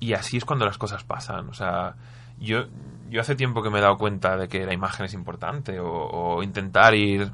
Y 0.00 0.12
así 0.12 0.36
es 0.36 0.44
cuando 0.44 0.66
las 0.66 0.76
cosas 0.76 1.04
pasan. 1.04 1.48
O 1.48 1.54
sea, 1.54 1.94
yo, 2.38 2.66
yo 3.08 3.22
hace 3.22 3.34
tiempo 3.34 3.62
que 3.62 3.70
me 3.70 3.78
he 3.78 3.80
dado 3.80 3.96
cuenta 3.96 4.36
de 4.36 4.48
que 4.48 4.66
la 4.66 4.74
imagen 4.74 5.06
es 5.06 5.14
importante 5.14 5.80
o, 5.80 5.88
o 5.90 6.42
intentar 6.42 6.94
ir 6.94 7.32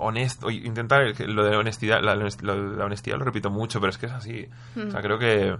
honesto, 0.00 0.50
intentar 0.50 1.02
el- 1.02 1.34
lo 1.34 1.44
de 1.44 1.56
honestidad, 1.56 2.00
la, 2.02 2.14
lo- 2.14 2.28
la 2.76 2.84
honestidad 2.84 3.18
lo 3.18 3.24
repito 3.24 3.50
mucho, 3.50 3.80
pero 3.80 3.90
es 3.90 3.98
que 3.98 4.06
es 4.06 4.12
así. 4.12 4.48
O 4.76 4.90
sea, 4.90 5.00
creo 5.02 5.18
que 5.18 5.56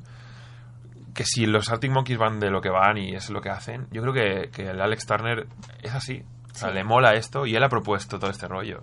que 1.14 1.24
si 1.24 1.45
los 1.47 1.68
Arctic 1.70 1.91
Monkeys 1.91 2.18
van 2.18 2.38
de 2.38 2.51
lo 2.51 2.61
que 2.61 2.70
van 2.70 2.97
y 2.97 3.14
es 3.16 3.30
lo 3.30 3.41
que 3.41 3.51
hacen, 3.51 3.88
yo 3.91 4.01
creo 4.03 4.14
que, 4.14 4.51
que 4.51 4.70
el 4.70 4.80
Alex 4.80 5.07
Turner 5.07 5.47
es 5.82 5.93
así. 5.95 6.22
O 6.53 6.55
sea, 6.55 6.68
Sí. 6.68 6.74
le 6.74 6.84
mola 6.84 7.14
esto 7.14 7.47
y 7.47 7.57
él 7.57 7.62
ha 7.64 7.68
propuesto 7.68 8.18
todo 8.20 8.30
este 8.30 8.47
rollo. 8.47 8.82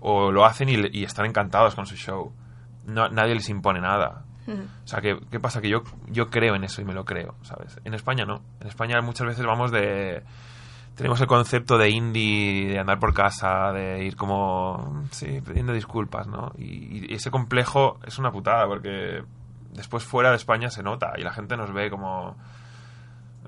O 0.00 0.32
lo 0.32 0.44
hacen 0.44 0.68
y, 0.68 0.74
y 0.92 1.04
están 1.04 1.26
encantados 1.26 1.74
con 1.76 1.86
su 1.86 1.94
show. 1.96 2.32
No, 2.86 3.08
nadie 3.08 3.34
les 3.34 3.48
impone 3.48 3.80
nada. 3.80 4.24
O 4.48 4.86
sea, 4.88 5.00
¿qué, 5.00 5.16
qué 5.30 5.38
pasa? 5.38 5.60
Que 5.60 5.68
yo, 5.68 5.84
yo 6.08 6.28
creo 6.28 6.56
en 6.56 6.64
eso 6.64 6.82
y 6.82 6.84
me 6.84 6.92
lo 6.92 7.04
creo, 7.04 7.36
¿sabes? 7.42 7.78
En 7.84 7.94
España 7.94 8.24
no. 8.24 8.42
En 8.60 8.66
España 8.66 9.00
muchas 9.00 9.28
veces 9.28 9.46
vamos 9.46 9.70
de... 9.70 10.24
Tenemos 11.00 11.18
el 11.22 11.26
concepto 11.26 11.78
de 11.78 11.88
indie, 11.88 12.68
de 12.68 12.78
andar 12.78 12.98
por 12.98 13.14
casa, 13.14 13.72
de 13.72 14.04
ir 14.04 14.16
como... 14.16 15.06
Sí, 15.12 15.40
pidiendo 15.40 15.72
disculpas, 15.72 16.26
¿no? 16.26 16.52
Y, 16.58 17.10
y 17.10 17.14
ese 17.14 17.30
complejo 17.30 17.98
es 18.06 18.18
una 18.18 18.30
putada 18.30 18.66
porque 18.66 19.24
después 19.72 20.04
fuera 20.04 20.28
de 20.28 20.36
España 20.36 20.68
se 20.68 20.82
nota 20.82 21.14
y 21.16 21.22
la 21.22 21.32
gente 21.32 21.56
nos 21.56 21.72
ve 21.72 21.88
como... 21.88 22.36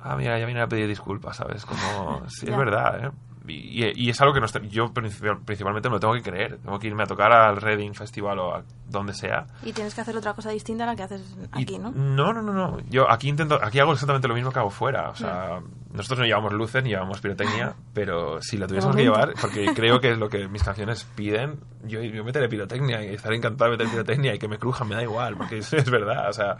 Ah, 0.02 0.16
mira, 0.16 0.38
ya 0.38 0.46
viene 0.46 0.62
a 0.62 0.66
pedir 0.66 0.88
disculpas, 0.88 1.36
¿sabes? 1.36 1.66
Como... 1.66 2.22
Sí, 2.28 2.48
es 2.48 2.56
verdad, 2.56 3.04
¿eh? 3.04 3.10
Y, 3.46 3.84
y- 3.84 3.92
y 3.96 4.10
es 4.10 4.20
algo 4.20 4.32
que 4.34 4.40
nos 4.40 4.52
yo 4.70 4.92
principal- 4.92 5.40
principalmente 5.44 5.88
me 5.88 5.94
lo 5.96 6.00
tengo 6.00 6.14
que 6.14 6.22
creer. 6.22 6.58
Tengo 6.58 6.78
que 6.78 6.86
irme 6.86 7.02
a 7.02 7.06
tocar 7.06 7.32
al 7.32 7.56
Reading 7.56 7.92
Festival 7.94 8.38
o 8.38 8.54
a 8.54 8.62
donde 8.88 9.14
sea. 9.14 9.46
Y 9.64 9.72
tienes 9.72 9.94
que 9.94 10.00
hacer 10.02 10.16
otra 10.16 10.34
cosa 10.34 10.50
distinta 10.50 10.84
a 10.84 10.86
la 10.88 10.96
que 10.96 11.02
haces 11.02 11.36
Y- 11.56 11.62
aquí, 11.62 11.78
¿no? 11.78 11.90
No, 11.90 12.32
no, 12.32 12.42
no, 12.42 12.52
no. 12.52 12.78
Yo 12.90 13.10
aquí 13.10 13.28
intento, 13.28 13.58
aquí 13.62 13.78
hago 13.80 13.92
exactamente 13.92 14.28
lo 14.28 14.34
mismo 14.34 14.52
que 14.52 14.58
hago 14.58 14.70
fuera. 14.70 15.08
O 15.10 15.14
sea, 15.16 15.60
nosotros 15.92 16.20
no 16.20 16.24
llevamos 16.26 16.52
luces 16.52 16.82
ni 16.84 16.90
llevamos 16.90 17.20
pirotecnia, 17.20 17.74
pero 17.94 18.40
si 18.42 18.56
la 18.58 18.66
tuviésemos 18.66 18.96
que 18.96 19.02
llevar, 19.02 19.34
porque 19.40 19.66
creo 19.74 20.00
que 20.00 20.12
es 20.12 20.18
lo 20.18 20.28
que 20.28 20.46
mis 20.48 20.62
canciones 20.62 21.04
piden, 21.14 21.58
yo, 21.84 22.00
yo 22.02 22.22
meteré 22.24 22.48
pirotecnia 22.48 23.02
y 23.04 23.14
estaré 23.14 23.36
encantado 23.36 23.70
de 23.70 23.76
meter 23.78 23.90
pirotecnia 23.90 24.34
y 24.34 24.38
que 24.38 24.48
me 24.48 24.58
crujan, 24.58 24.88
me 24.88 24.94
da 24.94 25.02
igual, 25.02 25.36
porque 25.36 25.58
es, 25.58 25.72
es 25.72 25.90
verdad. 25.90 26.28
O 26.28 26.32
sea, 26.32 26.56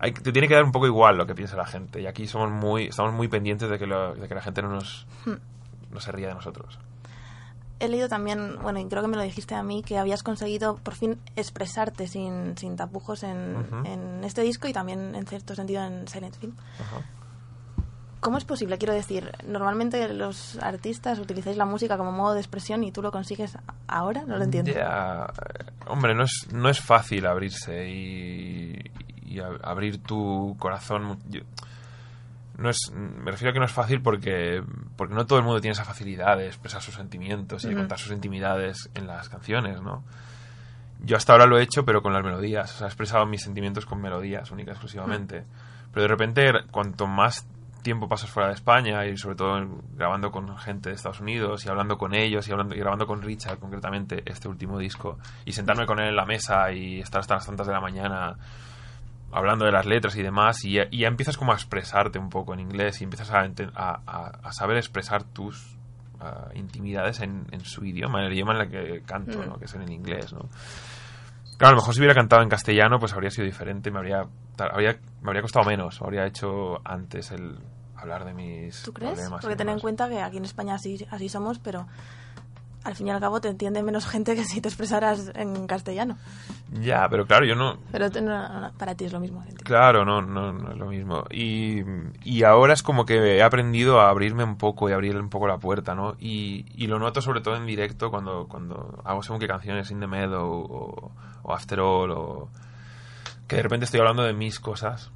hay, 0.00 0.12
te 0.12 0.32
tiene 0.32 0.48
que 0.48 0.54
dar 0.54 0.64
un 0.64 0.72
poco 0.72 0.86
igual 0.86 1.16
lo 1.16 1.26
que 1.26 1.34
piensa 1.34 1.56
la 1.56 1.64
gente. 1.66 2.00
Y 2.02 2.06
aquí 2.06 2.26
somos 2.26 2.50
muy, 2.50 2.86
estamos 2.86 3.12
muy 3.14 3.28
pendientes 3.28 3.70
de 3.70 3.78
que, 3.78 3.86
lo- 3.86 4.14
de 4.14 4.28
que 4.28 4.34
la 4.34 4.42
gente 4.42 4.60
no 4.60 4.68
nos, 4.68 5.06
no 5.94 6.00
se 6.00 6.12
ría 6.12 6.28
de 6.28 6.34
nosotros. 6.34 6.78
He 7.80 7.88
leído 7.88 8.08
también, 8.08 8.58
bueno, 8.62 8.78
y 8.78 8.84
creo 8.86 9.02
que 9.02 9.08
me 9.08 9.16
lo 9.16 9.22
dijiste 9.22 9.54
a 9.54 9.62
mí, 9.62 9.82
que 9.82 9.98
habías 9.98 10.22
conseguido 10.22 10.76
por 10.76 10.94
fin 10.94 11.18
expresarte 11.36 12.06
sin, 12.06 12.56
sin 12.56 12.76
tapujos 12.76 13.22
en, 13.24 13.56
en 13.84 14.22
este 14.24 14.42
disco 14.42 14.68
y 14.68 14.72
también 14.72 15.14
en 15.14 15.26
cierto 15.26 15.54
sentido 15.54 15.82
en 15.84 16.06
Silent 16.06 16.36
Film. 16.36 16.54
¿Cómo 18.20 18.38
es 18.38 18.44
posible? 18.44 18.78
Quiero 18.78 18.94
decir, 18.94 19.32
normalmente 19.46 20.08
los 20.14 20.56
artistas 20.62 21.18
utilizáis 21.18 21.58
la 21.58 21.66
música 21.66 21.98
como 21.98 22.10
modo 22.10 22.32
de 22.32 22.40
expresión 22.40 22.82
y 22.82 22.90
tú 22.90 23.02
lo 23.02 23.10
consigues 23.12 23.58
ahora, 23.86 24.24
no 24.26 24.38
lo 24.38 24.44
entiendo. 24.44 24.70
Eh, 24.74 24.82
hombre, 25.88 26.14
no 26.14 26.24
es, 26.24 26.46
no 26.50 26.70
es 26.70 26.80
fácil 26.80 27.26
abrirse 27.26 27.86
y, 27.86 28.80
abrir 29.62 30.00
tu 30.02 30.56
corazón. 30.58 31.18
Yo- 31.28 31.42
no 32.56 32.70
es, 32.70 32.92
me 32.92 33.30
refiero 33.30 33.50
a 33.50 33.52
que 33.52 33.58
no 33.58 33.64
es 33.64 33.72
fácil 33.72 34.00
porque, 34.00 34.62
porque 34.96 35.14
no 35.14 35.26
todo 35.26 35.38
el 35.38 35.44
mundo 35.44 35.60
tiene 35.60 35.72
esa 35.72 35.84
facilidad 35.84 36.36
de 36.36 36.46
expresar 36.46 36.80
sus 36.82 36.94
sentimientos 36.94 37.64
y 37.64 37.68
de 37.68 37.74
contar 37.74 37.98
sus 37.98 38.12
intimidades 38.12 38.90
en 38.94 39.06
las 39.06 39.28
canciones, 39.28 39.80
¿no? 39.82 40.04
Yo 41.00 41.16
hasta 41.16 41.32
ahora 41.32 41.46
lo 41.46 41.58
he 41.58 41.62
hecho, 41.62 41.84
pero 41.84 42.02
con 42.02 42.12
las 42.12 42.24
melodías. 42.24 42.72
O 42.74 42.78
sea, 42.78 42.86
he 42.86 42.88
expresado 42.88 43.26
mis 43.26 43.42
sentimientos 43.42 43.84
con 43.84 44.00
melodías, 44.00 44.50
única 44.50 44.70
y 44.70 44.72
exclusivamente. 44.72 45.44
Pero 45.92 46.02
de 46.02 46.08
repente, 46.08 46.50
cuanto 46.70 47.06
más 47.06 47.46
tiempo 47.82 48.08
pasas 48.08 48.30
fuera 48.30 48.48
de 48.48 48.54
España 48.54 49.06
y 49.06 49.16
sobre 49.18 49.36
todo 49.36 49.60
grabando 49.94 50.30
con 50.32 50.56
gente 50.56 50.88
de 50.88 50.94
Estados 50.94 51.20
Unidos 51.20 51.66
y 51.66 51.68
hablando 51.68 51.98
con 51.98 52.14
ellos 52.14 52.48
y, 52.48 52.52
hablando, 52.52 52.74
y 52.74 52.78
grabando 52.78 53.06
con 53.06 53.20
Richard 53.20 53.58
concretamente 53.58 54.22
este 54.24 54.48
último 54.48 54.78
disco 54.78 55.18
y 55.44 55.52
sentarme 55.52 55.84
con 55.84 56.00
él 56.00 56.08
en 56.08 56.16
la 56.16 56.24
mesa 56.24 56.72
y 56.72 57.00
estar 57.00 57.20
hasta 57.20 57.34
las 57.34 57.46
tantas 57.46 57.66
de 57.66 57.74
la 57.74 57.80
mañana 57.80 58.36
hablando 59.34 59.64
de 59.64 59.72
las 59.72 59.84
letras 59.86 60.16
y 60.16 60.22
demás 60.22 60.64
y 60.64 60.74
ya, 60.74 60.82
y 60.90 61.00
ya 61.00 61.08
empiezas 61.08 61.36
como 61.36 61.52
a 61.52 61.54
expresarte 61.56 62.18
un 62.18 62.30
poco 62.30 62.54
en 62.54 62.60
inglés 62.60 63.00
y 63.00 63.04
empiezas 63.04 63.30
a, 63.32 64.52
saber 64.52 64.76
expresar 64.76 65.24
tus 65.24 65.76
ah, 66.20 66.48
intimidades 66.54 67.20
en, 67.20 67.46
en 67.50 67.60
su 67.60 67.84
idioma, 67.84 68.20
en 68.20 68.26
el 68.26 68.32
idioma 68.32 68.54
en 68.54 68.60
el 68.62 68.70
que 68.70 69.02
canto, 69.02 69.38
Mm. 69.38 69.48
¿no? 69.48 69.58
que 69.58 69.64
es 69.66 69.74
en 69.74 69.82
el 69.82 69.90
inglés, 69.90 70.32
¿no? 70.32 70.48
Claro, 71.58 71.68
a 71.68 71.76
lo 71.76 71.76
mejor 71.82 71.94
si 71.94 72.00
hubiera 72.00 72.14
cantado 72.14 72.42
en 72.42 72.48
castellano, 72.48 72.98
pues 72.98 73.12
habría 73.12 73.30
sido 73.30 73.44
diferente, 73.44 73.90
me 73.90 73.98
habría, 73.98 74.22
habría, 74.58 74.98
me 75.22 75.28
habría 75.28 75.42
costado 75.42 75.64
menos, 75.64 76.02
habría 76.02 76.26
hecho 76.26 76.80
antes 76.84 77.30
el 77.30 77.58
hablar 77.96 78.24
de 78.24 78.34
mis 78.34 78.82
¿Tú 78.82 78.92
crees? 78.92 79.12
problemas. 79.14 79.40
Porque 79.40 79.56
ten 79.56 79.68
en 79.68 79.78
cuenta 79.78 80.08
que 80.08 80.20
aquí 80.20 80.36
en 80.38 80.44
España 80.44 80.74
así, 80.74 81.06
así 81.10 81.28
somos, 81.28 81.58
pero 81.60 81.86
al 82.84 82.94
fin 82.94 83.08
y 83.08 83.10
al 83.10 83.18
cabo 83.20 83.40
te 83.40 83.48
entiende 83.48 83.82
menos 83.82 84.06
gente 84.06 84.34
que 84.36 84.44
si 84.44 84.60
te 84.60 84.68
expresaras 84.68 85.32
en 85.34 85.66
castellano. 85.66 86.16
Ya, 86.80 87.08
pero 87.08 87.26
claro, 87.26 87.46
yo 87.46 87.54
no, 87.54 87.78
Pero 87.92 88.10
te- 88.10 88.20
no- 88.20 88.60
no, 88.60 88.72
para 88.74 88.94
ti 88.94 89.04
es 89.06 89.12
lo 89.12 89.20
mismo. 89.20 89.38
entiendo. 89.40 89.64
Claro, 89.64 90.04
no, 90.04 90.20
no, 90.22 90.52
no 90.52 90.70
es 90.72 90.76
lo 90.76 90.86
mismo. 90.86 91.24
Y, 91.30 91.82
y 92.24 92.42
ahora 92.42 92.74
es 92.74 92.82
como 92.82 93.04
que 93.06 93.36
he 93.36 93.42
aprendido 93.42 94.00
a 94.00 94.10
abrirme 94.10 94.44
un 94.44 94.56
poco 94.56 94.88
y 94.88 94.92
abrir 94.92 95.16
un 95.16 95.30
poco 95.30 95.46
la 95.46 95.58
puerta, 95.58 95.94
¿no? 95.94 96.14
Y, 96.18 96.66
y 96.74 96.86
lo 96.86 96.98
noto 96.98 97.20
sobre 97.22 97.40
todo 97.40 97.56
en 97.56 97.66
directo 97.66 98.10
cuando, 98.10 98.46
cuando 98.48 99.00
hago 99.04 99.22
según 99.22 99.40
qué 99.40 99.46
canciones, 99.48 99.90
In 99.90 100.00
the 100.00 100.06
Meadow 100.06 100.46
o, 100.50 101.12
o 101.42 101.52
After 101.54 101.80
All, 101.80 102.10
o 102.10 102.48
que 103.48 103.56
de 103.56 103.62
repente 103.62 103.84
estoy 103.84 104.00
hablando 104.00 104.22
de 104.24 104.32
mis 104.34 104.58
cosas 104.60 105.10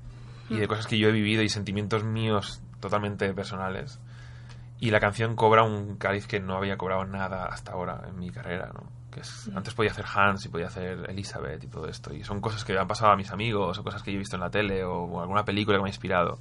y 0.51 0.57
de 0.57 0.69
cosas 0.69 0.87
que 0.87 0.97
yo 0.99 1.09
he 1.09 1.13
vivido 1.13 1.43
y 1.43 1.49
sentimientos 1.49 2.05
míos 2.05 2.63
totalmente 2.81 3.33
personales. 3.35 3.99
Y 4.81 4.91
la 4.91 5.01
canción 5.01 5.35
cobra 5.35 5.65
un 5.65 5.97
cariz 5.97 6.27
que 6.27 6.39
no 6.39 6.57
había 6.57 6.77
cobrado 6.77 7.05
nada 7.05 7.47
hasta 7.47 7.73
ahora 7.73 8.03
en 8.09 8.19
mi 8.19 8.31
carrera, 8.31 8.71
¿no? 8.73 8.85
Que 9.11 9.21
es, 9.21 9.51
Antes 9.55 9.75
podía 9.75 9.91
hacer 9.91 10.05
Hans 10.15 10.45
y 10.45 10.49
podía 10.51 10.67
hacer 10.67 11.07
Elizabeth 11.09 11.65
y 11.65 11.67
todo 11.67 11.89
esto. 11.89 12.15
Y 12.15 12.23
son 12.23 12.41
cosas 12.41 12.65
que 12.65 12.79
han 12.79 12.87
pasado 12.87 13.11
a 13.11 13.17
mis 13.17 13.31
amigos 13.33 13.79
o 13.79 13.83
cosas 13.83 14.03
que 14.03 14.13
yo 14.13 14.17
he 14.17 14.19
visto 14.19 14.37
en 14.37 14.43
la 14.43 14.51
tele 14.51 14.85
o, 14.85 15.03
o 15.03 15.21
alguna 15.21 15.45
película 15.45 15.79
que 15.79 15.83
me 15.83 15.89
ha 15.89 15.91
inspirado. 15.91 16.39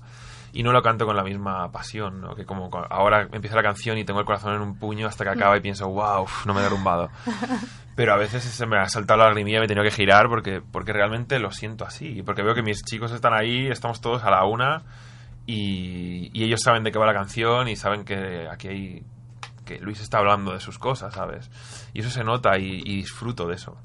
Y 0.54 0.62
no 0.62 0.72
lo 0.72 0.82
canto 0.84 1.06
con 1.06 1.16
la 1.16 1.24
misma 1.24 1.72
pasión, 1.72 2.22
¿no? 2.22 2.36
Que 2.36 2.46
como 2.46 2.70
ahora 2.90 3.28
empieza 3.32 3.56
la 3.56 3.64
canción 3.64 3.98
y 3.98 4.06
tengo 4.06 4.20
el 4.20 4.26
corazón 4.26 4.54
en 4.54 4.62
un 4.62 4.78
puño 4.78 5.08
hasta 5.08 5.24
que 5.24 5.32
acaba 5.32 5.58
y 5.58 5.62
pienso, 5.62 5.90
wow, 5.90 6.24
uf, 6.24 6.46
no 6.46 6.54
me 6.54 6.60
he 6.60 6.64
derrumbado. 6.64 7.10
Pero 7.96 8.14
a 8.14 8.18
veces 8.18 8.44
se 8.44 8.66
me 8.68 8.78
ha 8.78 8.88
saltado 8.88 9.20
la 9.20 9.26
lagrimilla 9.26 9.58
y 9.58 9.60
me 9.62 9.66
he 9.66 9.68
tenido 9.68 9.84
que 9.84 9.92
girar 9.92 10.30
porque, 10.30 10.62
porque 10.62 10.94
realmente 10.94 11.40
lo 11.40 11.50
siento 11.50 11.86
así. 11.86 12.22
Porque 12.22 12.44
veo 12.44 12.54
que 12.54 12.62
mis 12.62 12.84
chicos 12.84 13.12
están 13.12 13.34
ahí, 13.34 13.68
estamos 13.68 14.02
todos 14.02 14.24
a 14.24 14.30
la 14.30 14.46
una 14.46 14.84
y, 15.48 16.30
y 16.34 16.44
ellos 16.44 16.62
saben 16.62 16.84
de 16.84 16.92
qué 16.92 17.00
va 17.00 17.06
la 17.08 17.14
canción 17.14 17.68
y 17.68 17.76
saben 17.76 18.04
que 18.04 18.48
aquí 18.52 18.68
hay 18.68 19.04
que 19.66 19.80
Luis 19.80 20.00
está 20.00 20.20
hablando 20.20 20.54
de 20.54 20.60
sus 20.60 20.78
cosas, 20.78 21.14
¿sabes? 21.14 21.50
Y 21.94 22.02
eso 22.02 22.10
se 22.10 22.24
nota 22.24 22.58
y, 22.60 22.82
y 22.86 22.98
disfruto 22.98 23.48
de 23.48 23.56
eso. 23.56 23.76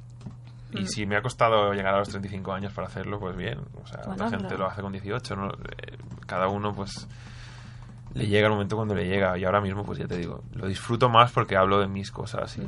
Y 0.74 0.86
si 0.86 1.04
me 1.06 1.16
ha 1.16 1.22
costado 1.22 1.72
llegar 1.74 1.94
a 1.94 1.98
los 1.98 2.08
35 2.08 2.52
años 2.52 2.72
para 2.72 2.86
hacerlo, 2.86 3.18
pues 3.18 3.36
bien. 3.36 3.58
O 3.82 3.86
sea, 3.86 4.00
Bueno, 4.06 4.24
la 4.24 4.30
gente 4.30 4.56
lo 4.56 4.66
hace 4.66 4.80
con 4.80 4.92
18, 4.92 5.36
¿no? 5.36 5.48
Eh, 5.48 5.98
Cada 6.26 6.48
uno, 6.48 6.72
pues, 6.72 7.06
le 8.14 8.26
llega 8.26 8.46
el 8.46 8.52
momento 8.54 8.76
cuando 8.76 8.94
le 8.94 9.06
llega. 9.06 9.36
Y 9.36 9.44
ahora 9.44 9.60
mismo, 9.60 9.84
pues 9.84 9.98
ya 9.98 10.06
te 10.06 10.16
digo, 10.16 10.42
lo 10.54 10.66
disfruto 10.66 11.08
más 11.10 11.30
porque 11.32 11.56
hablo 11.56 11.78
de 11.78 11.88
mis 11.88 12.10
cosas 12.10 12.56
y... 12.56 12.62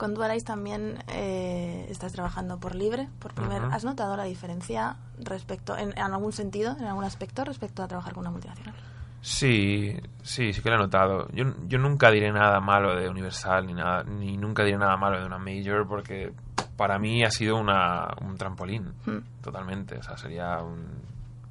Con 0.00 0.14
Dualize 0.14 0.46
también 0.46 0.96
eh, 1.08 1.86
estás 1.90 2.12
trabajando 2.14 2.58
por 2.58 2.74
libre, 2.74 3.06
por 3.18 3.34
primer. 3.34 3.62
Ujú. 3.62 3.74
¿Has 3.74 3.84
notado 3.84 4.16
la 4.16 4.24
diferencia 4.24 4.96
respecto, 5.18 5.76
en, 5.76 5.90
en 5.90 5.98
algún 5.98 6.32
sentido, 6.32 6.74
en 6.78 6.86
algún 6.86 7.04
aspecto, 7.04 7.44
respecto 7.44 7.82
a 7.82 7.86
trabajar 7.86 8.14
con 8.14 8.22
una 8.22 8.30
multinacional? 8.30 8.74
Sí, 9.20 9.94
sí, 10.22 10.54
sí 10.54 10.62
que 10.62 10.70
lo 10.70 10.76
he 10.76 10.78
notado. 10.78 11.28
Yo, 11.34 11.44
yo 11.68 11.78
nunca 11.78 12.10
diré 12.10 12.32
nada 12.32 12.60
malo 12.60 12.96
de 12.96 13.10
Universal 13.10 13.66
ni 13.66 13.74
nada, 13.74 14.02
ni 14.04 14.38
nunca 14.38 14.64
diré 14.64 14.78
nada 14.78 14.96
malo 14.96 15.20
de 15.20 15.26
una 15.26 15.36
Major 15.36 15.86
porque 15.86 16.32
para 16.78 16.98
mí 16.98 17.22
ha 17.22 17.30
sido 17.30 17.58
una, 17.58 18.08
un 18.22 18.38
trampolín, 18.38 18.94
Hmm. 19.04 19.18
totalmente. 19.42 19.98
O 19.98 20.02
sea, 20.02 20.16
sería 20.16 20.62
un 20.62 20.86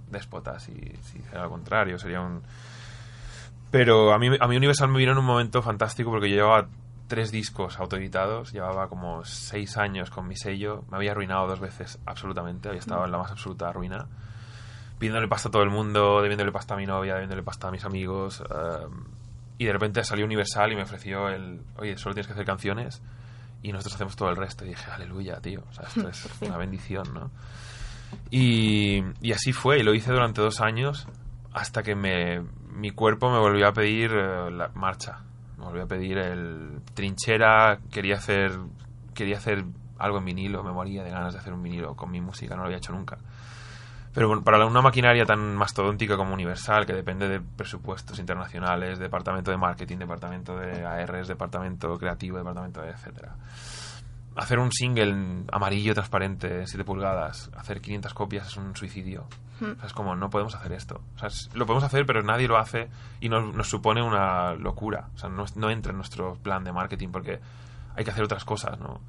déspota 0.10 0.60
si, 0.60 0.74
si 1.04 1.20
hiciera 1.20 1.44
lo 1.44 1.52
contrario. 1.52 2.00
Sería 2.00 2.20
un... 2.22 2.42
Pero 3.70 4.12
a 4.12 4.18
mí, 4.18 4.30
a 4.40 4.48
mí 4.48 4.58
Universal 4.58 4.90
me 4.90 4.98
vino 4.98 5.12
en 5.12 5.20
un 5.20 5.26
momento 5.26 5.62
fantástico 5.62 6.10
porque 6.10 6.32
yo 6.32 6.38
llevaba 6.38 6.68
tres 7.10 7.32
discos 7.32 7.78
autoeditados, 7.80 8.54
llevaba 8.54 8.88
como 8.88 9.26
seis 9.26 9.76
años 9.76 10.10
con 10.10 10.28
mi 10.28 10.38
sello, 10.38 10.86
me 10.90 10.96
había 10.96 11.12
arruinado 11.12 11.48
dos 11.48 11.60
veces 11.60 12.00
absolutamente, 12.06 12.70
había 12.70 12.80
estado 12.80 13.04
en 13.04 13.12
la 13.12 13.18
más 13.18 13.32
absoluta 13.32 13.74
ruina, 13.74 14.08
pidiéndole 14.98 15.28
pasta 15.28 15.50
a 15.50 15.52
todo 15.52 15.64
el 15.64 15.70
mundo, 15.70 16.22
debiéndole 16.22 16.54
pasta 16.54 16.76
a 16.76 16.78
mi 16.78 16.86
novia, 16.86 17.14
debiéndole 17.16 17.44
pasta 17.44 17.68
a 17.68 17.72
mis 17.72 17.84
amigos, 17.84 18.42
eh, 18.50 18.88
y 19.58 19.66
de 19.66 19.74
repente 19.74 20.04
salió 20.06 20.24
Universal 20.24 20.72
y 20.72 20.76
me 20.76 20.84
ofreció 20.84 21.28
el, 21.28 21.60
oye, 21.78 21.98
solo 21.98 22.16
tienes 22.16 22.28
que 22.28 22.34
hacer 22.34 22.46
canciones 22.46 23.02
y 23.62 23.74
nosotros 23.74 23.96
hacemos 23.96 24.16
todo 24.16 24.30
el 24.30 24.38
resto. 24.38 24.64
Y 24.64 24.70
dije, 24.70 24.90
aleluya, 24.90 25.42
tío, 25.42 25.64
o 25.70 25.74
sea, 25.74 25.86
esto 25.88 26.08
es 26.10 26.30
una 26.42 26.58
bendición, 26.58 27.14
¿no? 27.14 27.32
Y, 28.32 29.04
y 29.22 29.34
así 29.34 29.52
fue, 29.52 29.80
y 29.80 29.84
lo 29.84 29.94
hice 29.94 30.12
durante 30.12 30.42
dos 30.42 30.62
años 30.62 31.08
hasta 31.52 31.84
que 31.84 31.96
me, 31.96 32.42
mi 32.72 32.92
cuerpo 32.92 33.30
me 33.32 33.40
volvió 33.40 33.68
a 33.68 33.74
pedir 33.74 34.12
eh, 34.12 34.52
la 34.52 34.70
marcha. 34.70 35.20
Me 35.70 35.74
volvió 35.74 35.84
a 35.84 35.88
pedir 35.88 36.18
el 36.18 36.82
trinchera, 36.96 37.78
quería 37.92 38.16
hacer, 38.16 38.58
quería 39.14 39.38
hacer 39.38 39.64
algo 40.00 40.18
en 40.18 40.26
vinilo, 40.26 40.64
me 40.64 40.72
moría 40.72 41.04
de 41.04 41.12
ganas 41.12 41.34
de 41.34 41.40
hacer 41.40 41.54
un 41.54 41.62
vinilo 41.62 41.96
con 41.96 42.10
mi 42.10 42.22
música, 42.22 42.56
no 42.56 42.62
lo 42.62 42.66
había 42.66 42.78
hecho 42.78 42.92
nunca. 42.92 43.20
Pero 44.12 44.44
para 44.44 44.66
una 44.66 44.82
maquinaria 44.82 45.26
tan 45.26 45.56
mastodóntica 45.56 46.18
como 46.18 46.34
Universal, 46.34 46.88
que 46.88 46.94
depende 46.94 47.28
de 47.28 47.40
presupuestos 47.40 48.18
internacionales, 48.18 48.98
departamento 48.98 49.52
de 49.52 49.58
marketing, 49.58 49.98
departamento 49.98 50.58
de 50.58 50.84
ARs, 50.84 51.28
departamento 51.28 51.96
creativo, 52.00 52.40
departamento 52.40 52.82
de 52.82 52.90
etcétera. 52.90 53.36
Hacer 54.38 54.58
un 54.58 54.72
single 54.72 55.46
amarillo 55.52 55.94
transparente, 55.94 56.66
7 56.66 56.84
pulgadas, 56.84 57.52
hacer 57.56 57.80
500 57.80 58.14
copias 58.16 58.48
es 58.48 58.58
un 58.58 58.76
suicidio. 58.76 59.28
O 59.62 59.76
sea, 59.76 59.86
es 59.88 59.94
como, 59.94 60.16
no 60.16 60.30
podemos 60.30 60.56
hacer 60.56 60.72
esto. 60.74 61.02
O 61.16 61.20
sea, 61.20 61.28
es- 61.30 61.50
lo 61.54 61.66
podemos 61.66 61.84
hacer, 61.84 62.06
pero 62.06 62.22
nadie 62.24 62.48
lo 62.48 62.58
hace 62.58 62.90
y 63.20 63.30
nos, 63.30 63.54
nos 63.56 63.70
supone 63.70 64.02
una 64.02 64.54
locura. 64.56 65.10
O 65.16 65.18
sea, 65.18 65.30
no, 65.30 65.46
no 65.56 65.70
entra 65.70 65.92
en 65.92 65.98
nuestro 65.98 66.36
plan 66.36 66.64
de 66.64 66.72
marketing 66.72 67.10
porque 67.10 67.40
hay 67.96 68.04
que 68.06 68.12
hacer 68.12 68.24
otras 68.24 68.46
cosas, 68.46 68.80
¿no? 68.80 69.02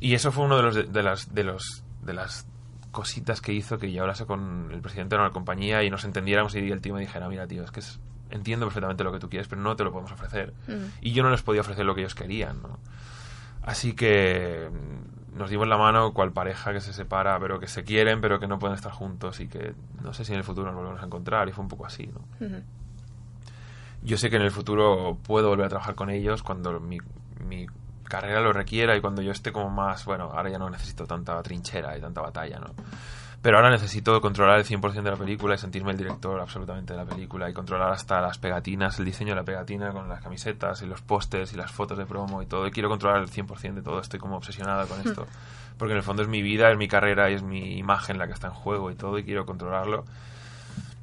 Y 0.00 0.14
eso 0.14 0.32
fue 0.32 0.44
uno 0.44 0.56
de 0.56 0.62
los 0.62 0.74
de, 0.74 0.82
de 0.84 1.02
las 1.02 1.34
de 1.34 1.44
los 1.44 1.84
de 2.02 2.14
las 2.14 2.46
cositas 2.90 3.40
que 3.40 3.52
hizo 3.52 3.78
que 3.78 3.92
yo 3.92 4.02
hablase 4.02 4.26
con 4.26 4.70
el 4.72 4.80
presidente 4.80 5.14
de 5.16 5.20
una 5.22 5.30
compañía 5.30 5.82
y 5.84 5.90
nos 5.90 6.04
entendiéramos 6.04 6.54
y 6.54 6.70
el 6.70 6.80
tío 6.80 6.94
me 6.94 7.00
dijera, 7.00 7.28
mira, 7.28 7.46
tío, 7.46 7.62
es 7.62 7.70
que 7.70 7.80
es- 7.80 8.00
entiendo 8.30 8.66
perfectamente 8.66 9.04
lo 9.04 9.12
que 9.12 9.18
tú 9.18 9.28
quieres, 9.28 9.48
pero 9.48 9.60
no 9.60 9.76
te 9.76 9.84
lo 9.84 9.90
podemos 9.92 10.12
ofrecer. 10.12 10.54
Y 11.00 11.12
yo 11.12 11.22
no 11.22 11.30
les 11.30 11.42
podía 11.42 11.60
ofrecer 11.60 11.84
lo 11.84 11.94
que 11.94 12.00
ellos 12.00 12.14
querían, 12.14 12.62
¿no? 12.62 12.78
Así 13.62 13.92
que 13.92 14.70
mm, 14.72 15.19
nos 15.34 15.50
dimos 15.50 15.68
la 15.68 15.76
mano 15.76 16.12
cual 16.12 16.32
pareja 16.32 16.72
que 16.72 16.80
se 16.80 16.92
separa, 16.92 17.38
pero 17.38 17.60
que 17.60 17.66
se 17.68 17.84
quieren, 17.84 18.20
pero 18.20 18.38
que 18.40 18.46
no 18.46 18.58
pueden 18.58 18.74
estar 18.74 18.92
juntos 18.92 19.40
y 19.40 19.48
que 19.48 19.74
no 20.02 20.12
sé 20.12 20.24
si 20.24 20.32
en 20.32 20.38
el 20.38 20.44
futuro 20.44 20.66
nos 20.66 20.76
volvemos 20.76 21.02
a 21.02 21.06
encontrar 21.06 21.48
y 21.48 21.52
fue 21.52 21.62
un 21.62 21.68
poco 21.68 21.86
así, 21.86 22.06
¿no? 22.06 22.20
Yo 24.02 24.16
sé 24.16 24.30
que 24.30 24.36
en 24.36 24.42
el 24.42 24.50
futuro 24.50 25.18
puedo 25.22 25.48
volver 25.48 25.66
a 25.66 25.68
trabajar 25.68 25.94
con 25.94 26.10
ellos 26.10 26.42
cuando 26.42 26.80
mi, 26.80 26.98
mi 27.46 27.66
carrera 28.04 28.40
lo 28.40 28.52
requiera 28.52 28.96
y 28.96 29.00
cuando 29.00 29.22
yo 29.22 29.30
esté 29.30 29.52
como 29.52 29.70
más, 29.70 30.04
bueno, 30.04 30.24
ahora 30.24 30.50
ya 30.50 30.58
no 30.58 30.68
necesito 30.68 31.06
tanta 31.06 31.40
trinchera 31.42 31.96
y 31.96 32.00
tanta 32.00 32.20
batalla, 32.20 32.58
¿no? 32.58 32.74
Pero 33.42 33.56
ahora 33.56 33.70
necesito 33.70 34.20
controlar 34.20 34.58
el 34.58 34.66
100% 34.66 35.02
de 35.02 35.10
la 35.10 35.16
película 35.16 35.54
y 35.54 35.58
sentirme 35.58 35.92
el 35.92 35.96
director 35.96 36.38
absolutamente 36.38 36.92
de 36.92 36.98
la 36.98 37.06
película 37.06 37.48
y 37.48 37.54
controlar 37.54 37.90
hasta 37.90 38.20
las 38.20 38.36
pegatinas, 38.36 38.98
el 38.98 39.06
diseño 39.06 39.30
de 39.30 39.36
la 39.36 39.44
pegatina 39.44 39.92
con 39.92 40.10
las 40.10 40.20
camisetas 40.20 40.82
y 40.82 40.86
los 40.86 41.00
pósters 41.00 41.54
y 41.54 41.56
las 41.56 41.70
fotos 41.70 41.96
de 41.96 42.04
promo 42.04 42.42
y 42.42 42.46
todo. 42.46 42.66
Y 42.66 42.70
quiero 42.70 42.90
controlar 42.90 43.22
el 43.22 43.30
100% 43.30 43.74
de 43.74 43.82
todo. 43.82 43.98
Estoy 43.98 44.20
como 44.20 44.36
obsesionada 44.36 44.84
con 44.84 45.00
esto. 45.00 45.26
Porque 45.78 45.92
en 45.92 45.96
el 45.96 46.02
fondo 46.02 46.22
es 46.22 46.28
mi 46.28 46.42
vida, 46.42 46.70
es 46.70 46.76
mi 46.76 46.86
carrera 46.86 47.30
y 47.30 47.34
es 47.34 47.42
mi 47.42 47.78
imagen 47.78 48.18
la 48.18 48.26
que 48.26 48.34
está 48.34 48.48
en 48.48 48.52
juego 48.52 48.90
y 48.90 48.94
todo 48.94 49.18
y 49.18 49.24
quiero 49.24 49.46
controlarlo. 49.46 50.04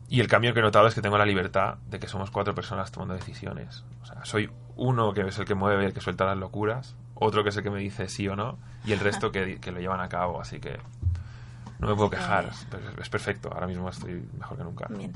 Y 0.07 0.19
el 0.21 0.27
cambio 0.27 0.53
que 0.53 0.59
he 0.59 0.63
notado 0.63 0.87
es 0.87 0.93
que 0.93 1.01
tengo 1.01 1.17
la 1.17 1.25
libertad 1.25 1.77
de 1.89 1.99
que 1.99 2.07
somos 2.07 2.29
cuatro 2.29 2.53
personas 2.53 2.91
tomando 2.91 3.15
decisiones. 3.15 3.83
O 4.03 4.05
sea, 4.05 4.23
soy 4.25 4.51
uno 4.75 5.11
que 5.11 5.21
es 5.21 5.39
el 5.39 5.45
que 5.45 5.55
mueve, 5.55 5.85
el 5.85 5.93
que 5.93 6.01
suelta 6.01 6.25
las 6.25 6.37
locuras, 6.37 6.95
otro 7.15 7.41
que 7.41 7.49
es 7.49 7.57
el 7.57 7.63
que 7.63 7.71
me 7.71 7.79
dice 7.79 8.07
sí 8.07 8.27
o 8.27 8.35
no, 8.35 8.59
y 8.85 8.93
el 8.93 8.99
resto 8.99 9.31
que, 9.31 9.59
que 9.59 9.71
lo 9.71 9.79
llevan 9.79 9.99
a 9.99 10.07
cabo. 10.07 10.39
Así 10.39 10.59
que 10.59 10.77
no 11.79 11.87
me 11.87 11.95
puedo 11.95 12.09
quejar. 12.09 12.45
Es, 12.45 12.65
es 13.01 13.09
perfecto. 13.09 13.49
Ahora 13.53 13.67
mismo 13.67 13.89
estoy 13.89 14.27
mejor 14.37 14.57
que 14.57 14.63
nunca. 14.63 14.87
Bien. 14.89 15.13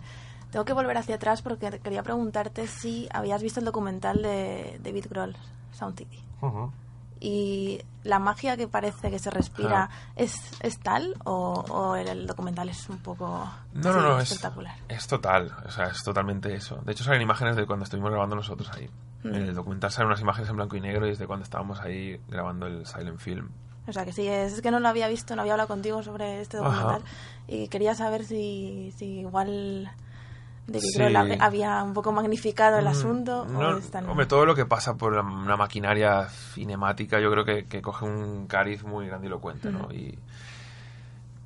Tengo 0.51 0.65
que 0.65 0.73
volver 0.73 0.97
hacia 0.97 1.15
atrás 1.15 1.41
porque 1.41 1.79
quería 1.79 2.03
preguntarte 2.03 2.67
si 2.67 3.07
habías 3.13 3.41
visto 3.41 3.59
el 3.61 3.65
documental 3.65 4.21
de 4.21 4.79
David 4.83 5.05
Grohl, 5.09 5.35
Sound 5.71 5.97
City. 5.97 6.19
Y 7.23 7.79
la 8.03 8.17
magia 8.17 8.57
que 8.57 8.67
parece 8.67 9.11
que 9.11 9.19
se 9.19 9.29
respira, 9.29 9.89
Ah. 9.91 10.11
¿es, 10.15 10.41
¿es 10.61 10.79
tal 10.79 11.13
o, 11.23 11.53
o 11.69 11.95
el, 11.95 12.07
el 12.07 12.25
documental 12.27 12.67
es 12.69 12.89
un 12.89 12.97
poco 12.97 13.27
No, 13.73 13.89
así, 13.89 13.99
no, 13.99 14.01
no, 14.01 14.19
es, 14.19 14.31
espectacular? 14.31 14.75
es 14.89 15.05
total, 15.07 15.55
o 15.65 15.69
sea, 15.69 15.85
es 15.85 16.01
totalmente 16.03 16.51
eso. 16.55 16.77
De 16.83 16.93
hecho, 16.93 17.03
salen 17.03 17.21
imágenes 17.21 17.55
de 17.55 17.67
cuando 17.67 17.83
estuvimos 17.83 18.09
grabando 18.09 18.35
nosotros 18.35 18.71
ahí. 18.75 18.89
En 19.23 19.35
el 19.35 19.53
documental 19.53 19.91
salen 19.91 20.07
unas 20.07 20.19
imágenes 20.21 20.49
en 20.49 20.55
blanco 20.55 20.75
y 20.77 20.81
negro 20.81 21.05
y 21.07 21.11
es 21.11 21.19
de 21.19 21.27
cuando 21.27 21.43
estábamos 21.43 21.79
ahí 21.79 22.19
grabando 22.27 22.65
el 22.65 22.87
silent 22.87 23.19
film. 23.19 23.49
O 23.87 23.93
sea, 23.93 24.05
que 24.05 24.11
sí, 24.13 24.27
es, 24.27 24.61
que 24.61 24.71
no 24.71 24.79
lo 24.79 24.87
había 24.87 25.07
visto, 25.07 25.35
no 25.35 25.41
había 25.41 25.53
hablado 25.53 25.67
contigo 25.67 26.03
sobre 26.03 26.39
este 26.41 26.57
Ajá. 26.57 26.69
documental 26.69 27.01
y 27.47 27.67
quería 27.67 27.95
saber 27.95 28.23
si, 28.25 28.93
si 28.97 29.19
igual 29.21 29.91
Sí. 30.71 30.95
Grohl 30.95 31.15
hab- 31.15 31.37
había 31.41 31.83
un 31.83 31.93
poco 31.93 32.11
magnificado 32.13 32.77
el 32.77 32.85
Mm, 32.85 32.89
asunto 32.89 33.45
no, 33.45 33.69
o 33.71 33.79
tan- 33.81 34.07
Hombre, 34.07 34.25
todo 34.27 34.45
lo 34.45 34.55
que 34.55 34.65
pasa 34.65 34.95
por 34.95 35.13
la- 35.13 35.21
una 35.21 35.57
maquinaria 35.57 36.29
cinemática 36.29 37.19
yo 37.19 37.29
creo 37.31 37.43
que, 37.43 37.65
que 37.65 37.81
coge 37.81 38.05
un 38.05 38.47
cariz 38.47 38.83
muy 38.83 39.07
grandilocuente, 39.07 39.69
¿no? 39.71 39.91
Y, 39.91 40.17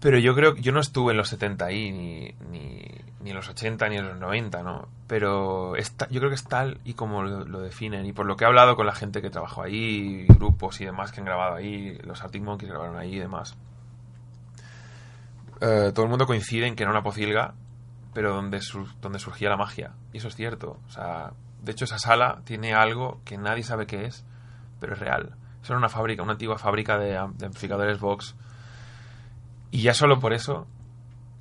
pero 0.06 0.20
yo 0.20 0.36
creo 0.36 0.53
que 0.53 0.62
yo 0.62 0.72
no 0.72 0.80
estuve 0.82 1.14
en 1.14 1.18
los 1.18 1.30
70 1.30 1.66
ahí, 1.66 1.91
ni, 1.91 2.36
ni, 2.51 2.86
ni 3.22 3.30
en 3.32 3.36
los 3.36 3.49
80, 3.49 3.89
ni 3.89 3.97
en 3.97 4.08
los 4.08 4.20
90, 4.20 4.62
¿no? 4.62 4.88
Pero 5.08 5.76
está, 5.76 6.08
yo 6.10 6.20
creo 6.20 6.30
que 6.30 6.36
es 6.36 6.43
tal 6.43 6.80
y 6.84 6.93
como 6.93 7.24
lo, 7.24 7.43
lo 7.43 7.60
definen. 7.60 8.06
Y 8.06 8.14
por 8.14 8.28
lo 8.28 8.36
que 8.36 8.43
he 8.43 8.47
hablado 8.47 8.76
con 8.76 8.86
la 8.86 8.93
gente 8.93 9.20
que 9.24 9.32
trabajó 9.32 9.64
ahí, 9.64 10.28
grupos 10.28 10.80
y 10.80 10.86
demás 10.86 11.12
que 11.12 11.22
han 11.22 11.26
grabado 11.26 11.56
ahí, 11.56 11.97
los 12.03 12.22
Arctic 12.22 12.43
Monkeys 12.43 12.70
grabaron 12.70 12.97
ahí 12.97 13.16
y 13.16 13.20
demás. 13.20 13.58
eh, 15.62 15.91
todo 15.93 16.03
el 16.06 16.10
mundo 16.10 16.26
coincide 16.28 16.68
en 16.68 16.76
que 16.76 16.84
era 16.84 16.91
una 16.91 17.03
pocilga, 17.03 17.53
pero 18.14 18.34
donde, 18.36 18.62
sur- 18.62 18.93
donde 19.01 19.20
surgía 19.20 19.49
la 19.49 19.58
magia. 19.58 19.93
Y 20.14 20.18
eso 20.18 20.28
es 20.28 20.36
cierto. 20.36 20.78
O 20.88 20.91
sea, 20.91 21.32
de 21.64 21.72
hecho, 21.72 21.86
esa 21.86 21.97
sala 21.99 22.41
tiene 22.45 22.74
algo 22.74 23.22
que 23.26 23.38
nadie 23.38 23.64
sabe 23.64 23.88
qué 23.88 24.06
es, 24.06 24.24
pero 24.80 24.93
es 24.93 24.99
real. 24.99 25.36
Eso 25.64 25.74
era 25.74 25.78
una 25.80 25.89
fábrica, 25.89 26.22
una 26.24 26.34
antigua 26.34 26.58
fábrica 26.58 26.97
de, 26.97 27.08
de 27.12 27.18
amplificadores 27.45 27.99
Vox. 27.99 28.36
Y 29.76 29.82
ya 29.82 29.93
solo 29.93 30.19
por 30.19 30.32
eso 30.34 30.67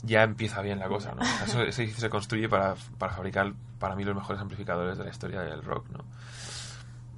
ya 0.03 0.23
empieza 0.23 0.61
bien 0.61 0.79
la 0.81 0.89
cosa, 0.89 1.15
¿no? 1.15 1.23
Eso- 1.45 1.63
ese 1.63 1.87
se 1.89 2.11
construye 2.11 2.49
para, 2.49 2.75
para 2.99 3.13
fabricar, 3.15 3.53
para 3.79 3.95
mí, 3.95 4.05
los 4.05 4.15
mejores 4.15 4.43
amplificadores 4.43 4.99
de 4.99 5.05
la 5.05 5.11
historia 5.11 5.41
del 5.43 5.63
rock, 5.63 5.89
¿no? 5.91 6.05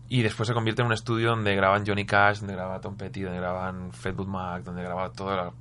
Y 0.09 0.23
después 0.23 0.47
se 0.47 0.55
convierte 0.55 0.83
en 0.83 0.87
un 0.87 0.93
estudio 0.93 1.31
donde 1.31 1.57
graban 1.57 1.85
Johnny 1.87 2.05
Cash, 2.07 2.39
donde 2.41 2.55
graba 2.55 2.81
Tom 2.81 2.97
Petty, 2.97 3.23
donde 3.23 3.39
graban 3.41 3.93
Fleetwood 3.93 4.29
Mac, 4.29 4.63
donde 4.63 4.83
graba 4.83 5.11
toda 5.11 5.37
la 5.37 5.53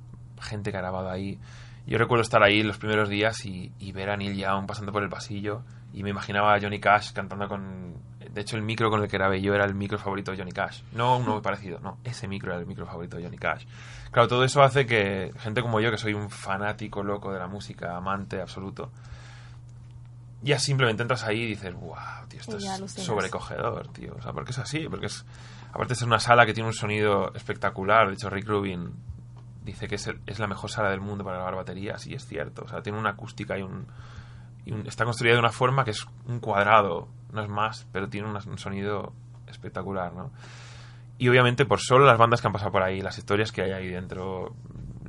gente 0.42 0.70
que 0.70 0.76
ha 0.76 0.80
grabado 0.82 1.10
ahí. 1.10 1.38
Yo 1.86 1.98
recuerdo 1.98 2.22
estar 2.22 2.42
ahí 2.42 2.62
los 2.62 2.78
primeros 2.78 3.08
días 3.08 3.44
y, 3.46 3.72
y 3.78 3.92
ver 3.92 4.10
a 4.10 4.16
Neil 4.16 4.36
Young 4.36 4.66
pasando 4.66 4.92
por 4.92 5.02
el 5.02 5.08
pasillo 5.08 5.62
y 5.92 6.02
me 6.02 6.10
imaginaba 6.10 6.54
a 6.54 6.60
Johnny 6.60 6.78
Cash 6.80 7.12
cantando 7.12 7.48
con... 7.48 7.94
De 8.36 8.42
hecho, 8.42 8.56
el 8.56 8.62
micro 8.62 8.90
con 8.90 9.02
el 9.02 9.08
que 9.08 9.16
grabé 9.16 9.40
yo 9.40 9.54
era 9.54 9.64
el 9.64 9.74
micro 9.74 9.98
favorito 9.98 10.30
de 10.30 10.36
Johnny 10.36 10.52
Cash. 10.52 10.82
No 10.92 11.16
uno 11.16 11.40
parecido, 11.42 11.80
no. 11.80 11.96
Ese 12.04 12.28
micro 12.28 12.52
era 12.52 12.60
el 12.60 12.66
micro 12.66 12.84
favorito 12.84 13.16
de 13.16 13.24
Johnny 13.24 13.38
Cash. 13.38 13.64
Claro, 14.10 14.28
todo 14.28 14.44
eso 14.44 14.62
hace 14.62 14.84
que 14.84 15.32
gente 15.38 15.62
como 15.62 15.80
yo, 15.80 15.90
que 15.90 15.96
soy 15.96 16.12
un 16.12 16.28
fanático 16.28 17.02
loco 17.02 17.32
de 17.32 17.38
la 17.38 17.46
música, 17.48 17.96
amante 17.96 18.40
absoluto, 18.42 18.90
ya 20.42 20.58
simplemente 20.58 21.02
entras 21.02 21.24
ahí 21.24 21.40
y 21.42 21.46
dices, 21.46 21.74
wow, 21.74 21.94
tío, 22.28 22.40
esto 22.40 22.56
es 22.58 22.64
sobrecogedor, 23.06 23.88
tío. 23.88 24.14
O 24.18 24.22
sea, 24.22 24.32
porque 24.32 24.50
es 24.50 24.58
así, 24.58 24.86
porque 24.88 25.06
es... 25.06 25.24
Aparte 25.72 25.94
ser 25.94 26.06
una 26.06 26.20
sala 26.20 26.46
que 26.46 26.54
tiene 26.54 26.68
un 26.68 26.74
sonido 26.74 27.32
espectacular, 27.34 28.08
de 28.08 28.14
hecho 28.14 28.30
Rick 28.30 28.46
Rubin 28.48 28.92
dice 29.64 29.88
que 29.88 29.96
es, 29.96 30.06
el- 30.06 30.20
es 30.26 30.38
la 30.38 30.46
mejor 30.46 30.70
sala 30.70 30.90
del 30.90 31.00
mundo 31.00 31.24
para 31.24 31.36
grabar 31.38 31.56
baterías 31.56 32.06
y 32.06 32.14
es 32.14 32.24
cierto, 32.26 32.64
o 32.64 32.68
sea, 32.68 32.82
tiene 32.82 32.98
una 32.98 33.10
acústica 33.10 33.58
y 33.58 33.62
un, 33.62 33.86
y 34.64 34.72
un- 34.72 34.86
está 34.86 35.04
construida 35.04 35.34
de 35.34 35.40
una 35.40 35.50
forma 35.52 35.84
que 35.84 35.90
es 35.90 36.06
un 36.26 36.38
cuadrado, 36.38 37.08
no 37.32 37.42
es 37.42 37.48
más, 37.48 37.86
pero 37.92 38.08
tiene 38.08 38.28
un 38.28 38.58
sonido 38.58 39.12
espectacular, 39.46 40.12
¿no? 40.12 40.30
Y 41.18 41.28
obviamente 41.28 41.64
por 41.64 41.80
solo 41.80 42.04
las 42.04 42.18
bandas 42.18 42.40
que 42.40 42.46
han 42.46 42.52
pasado 42.52 42.72
por 42.72 42.82
ahí, 42.82 43.00
las 43.00 43.16
historias 43.18 43.52
que 43.52 43.62
hay 43.62 43.72
ahí 43.72 43.88
dentro, 43.88 44.54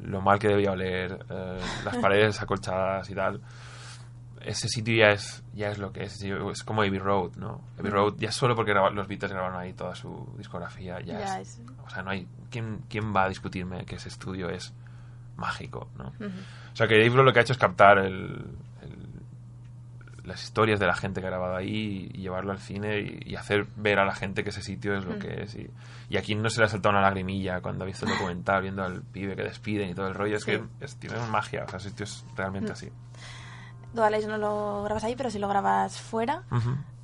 lo 0.01 0.21
mal 0.21 0.39
que 0.39 0.47
debía 0.47 0.71
oler, 0.71 1.25
eh, 1.29 1.59
las 1.83 1.97
paredes 1.97 2.41
acolchadas 2.41 3.09
y 3.09 3.15
tal, 3.15 3.41
ese 4.41 4.69
sitio 4.69 4.95
ya 4.95 5.07
es 5.11 5.43
ya 5.53 5.69
es 5.69 5.77
lo 5.79 5.91
que 5.91 6.03
es. 6.03 6.21
Es 6.21 6.63
como 6.63 6.81
Abbey 6.81 6.99
Road 6.99 7.35
no 7.37 7.59
Abbey 7.77 7.91
Road 7.91 8.13
ya 8.17 8.31
solo 8.31 8.55
porque 8.55 8.73
los 8.73 9.07
Beatles 9.07 9.33
grabaron 9.33 9.59
ahí 9.59 9.73
toda 9.73 9.95
su 9.95 10.33
discografía 10.37 11.01
ya, 11.01 11.19
Ya 11.19 11.39
es, 11.41 11.59
es- 11.59 11.61
o 11.85 11.89
sea 11.89 12.03
no 12.03 12.11
hay 12.11 12.27
quién 12.49 12.83
quién 12.87 13.13
va 13.13 13.23
a 13.25 13.29
discutirme 13.29 13.83
que 13.85 13.95
ese 13.95 14.07
estudio 14.09 14.49
es 14.49 14.73
mágico 15.35 15.89
no 15.97 16.13
o 16.71 16.75
sea 16.75 16.87
que 16.87 16.95
Dave 16.97 17.23
lo 17.23 17.33
que 17.33 17.39
ha 17.39 17.41
hecho 17.41 17.53
es 17.53 17.59
captar 17.59 17.97
el- 17.97 18.45
las 20.27 20.43
historias 20.43 20.79
de 20.79 20.85
la 20.85 20.93
gente 20.93 21.21
que 21.21 21.27
ha 21.27 21.29
grabado 21.29 21.55
ahí 21.55 22.11
y 22.13 22.17
llevarlo 22.21 22.51
al 22.51 22.59
cine 22.59 22.99
y, 22.99 23.31
y 23.31 23.35
hacer 23.35 23.65
ver 23.77 23.97
a 23.99 24.05
la 24.05 24.13
gente 24.13 24.43
que 24.43 24.49
ese 24.49 24.61
sitio 24.61 24.95
es 24.97 25.05
lo 25.05 25.17
que 25.17 25.43
es. 25.43 25.55
Y, 25.55 25.69
y 26.09 26.17
aquí 26.17 26.35
no 26.35 26.49
se 26.49 26.59
le 26.59 26.65
ha 26.65 26.69
saltado 26.69 26.91
una 26.93 27.01
lagrimilla 27.01 27.61
cuando 27.61 27.83
ha 27.83 27.87
visto 27.87 28.05
el 28.05 28.11
documental 28.17 28.61
viendo 28.61 28.83
al 28.83 29.01
pibe 29.01 29.35
que 29.35 29.43
despiden 29.43 29.89
y 29.89 29.95
todo 29.95 30.07
el 30.07 30.13
rollo. 30.13 30.35
Es 30.35 30.45
que 30.45 30.61
es, 30.81 30.97
tiene 30.97 31.17
magia 31.31 31.63
o 31.65 31.69
sea 31.69 31.77
ese 31.79 31.89
sitio 31.89 32.03
es 32.03 32.25
realmente 32.35 32.73
así. 32.73 32.91
Dualize 33.93 34.27
no 34.27 34.37
lo 34.37 34.83
grabas 34.83 35.03
ahí, 35.05 35.15
pero 35.15 35.29
si 35.31 35.39
lo 35.39 35.47
grabas 35.47 35.99
fuera. 35.99 36.43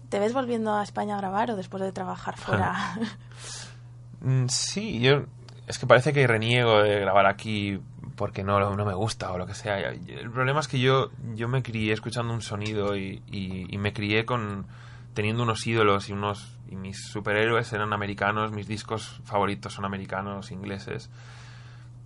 ¿te 0.10 0.20
ves 0.20 0.34
volviendo 0.34 0.76
a 0.76 0.84
España 0.84 1.16
a 1.16 1.18
grabar 1.18 1.50
o 1.50 1.56
después 1.56 1.82
de 1.82 1.92
trabajar 1.92 2.38
fuera? 2.38 2.96
Mm, 4.22 4.46
Sí, 4.48 5.00
yo 5.00 5.26
es 5.66 5.80
que 5.80 5.88
parece 5.88 6.14
que 6.14 6.28
reniego 6.28 6.84
de 6.84 7.00
grabar 7.00 7.26
aquí 7.26 7.80
porque 8.16 8.44
no, 8.44 8.76
no 8.76 8.86
me 8.86 8.94
gusta 8.94 9.32
o 9.32 9.38
lo 9.38 9.46
que 9.46 9.54
sea. 9.54 9.78
El 9.80 10.30
problema 10.32 10.60
es 10.60 10.68
que 10.68 10.80
yo, 10.80 11.10
yo 11.36 11.48
me 11.48 11.64
crié 11.64 11.94
escuchando 11.94 12.34
un 12.34 12.42
sonido 12.42 12.96
y, 12.96 13.22
y- 13.28 13.68
y 13.74 13.78
me 13.78 13.94
crié 13.94 14.26
con 14.26 14.66
teniendo 15.14 15.44
unos 15.44 15.66
ídolos 15.68 16.10
y 16.10 16.14
unos 16.14 16.58
y 16.70 16.76
mis 16.76 17.08
superhéroes 17.08 17.72
eran 17.74 17.94
americanos, 17.94 18.52
mis 18.52 18.68
discos 18.68 19.22
favoritos 19.26 19.74
son 19.74 19.86
americanos, 19.86 20.52
ingleses. 20.52 21.10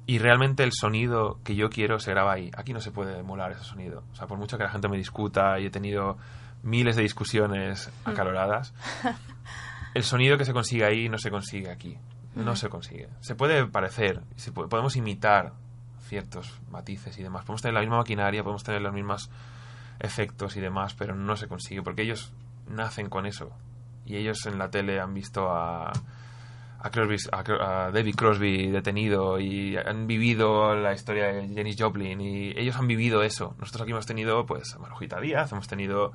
Y 0.06 0.20
realmente 0.20 0.64
el 0.64 0.72
sonido 0.74 1.40
que 1.44 1.56
yo 1.56 1.70
quiero 1.70 2.00
se 2.00 2.12
graba 2.12 2.34
ahí. 2.34 2.50
Aquí 2.56 2.74
no 2.74 2.80
se 2.82 2.92
puede 2.92 3.20
emular 3.20 3.52
ese 3.52 3.64
sonido. 3.64 4.04
O 4.14 4.16
sea, 4.16 4.28
por 4.28 4.38
mucho 4.38 4.58
que 4.58 4.64
la 4.64 4.70
gente 4.70 4.88
me 4.88 4.98
discuta 4.98 5.60
y 5.60 5.66
he 5.66 5.70
tenido 5.70 6.18
miles 6.64 6.96
de 6.96 7.02
discusiones 7.04 7.90
acaloradas, 8.06 8.74
el 9.94 10.04
sonido 10.04 10.38
que 10.38 10.46
se 10.46 10.54
consigue 10.54 10.86
ahí 10.86 11.10
no 11.10 11.18
se 11.18 11.30
consigue 11.32 11.70
aquí. 11.72 11.98
No 12.36 12.56
se 12.56 12.70
consigue. 12.70 13.10
Se 13.20 13.34
puede 13.36 13.66
parecer, 13.66 14.22
se 14.36 14.52
puede- 14.52 14.70
podemos 14.70 14.96
imitar 14.96 15.54
ciertos 16.08 16.60
matices 16.70 17.18
y 17.18 17.24
demás. 17.24 17.44
Podemos 17.44 17.62
tener 17.62 17.74
la 17.74 17.82
misma 17.82 17.98
maquinaria, 17.98 18.44
podemos 18.44 18.64
tener 18.64 18.82
los 18.82 18.94
mismos 18.94 19.30
efectos 20.00 20.56
y 20.58 20.62
demás, 20.62 20.94
pero 20.96 21.16
no 21.16 21.36
se 21.36 21.48
consigue 21.48 21.82
porque 21.82 22.04
ellos 22.04 22.32
nacen 22.68 23.10
con 23.10 23.26
eso. 23.26 23.52
Y 24.06 24.16
ellos 24.16 24.46
en 24.46 24.58
la 24.58 24.70
tele 24.70 25.00
han 25.00 25.14
visto 25.14 25.50
a, 25.50 25.92
a, 26.80 26.90
Crosby, 26.92 27.18
a, 27.32 27.92
David 27.92 28.16
Crosby 28.16 28.68
detenido 28.68 29.40
y 29.40 29.76
han 29.78 30.08
vivido 30.08 30.76
la 30.76 30.94
historia 30.94 31.28
de 31.28 31.54
Janis 31.54 31.76
Joplin 31.78 32.22
y 32.22 32.52
ellos 32.58 32.78
han 32.78 32.88
vivido 32.88 33.24
eso. 33.24 33.56
Nosotros 33.60 33.84
aquí 33.84 33.92
hemos 33.92 34.06
tenido, 34.06 34.46
pues, 34.46 34.74
a 34.76 34.80
Marujita 34.80 35.20
Díaz, 35.20 35.52
hemos 35.52 35.68
tenido 35.68 36.14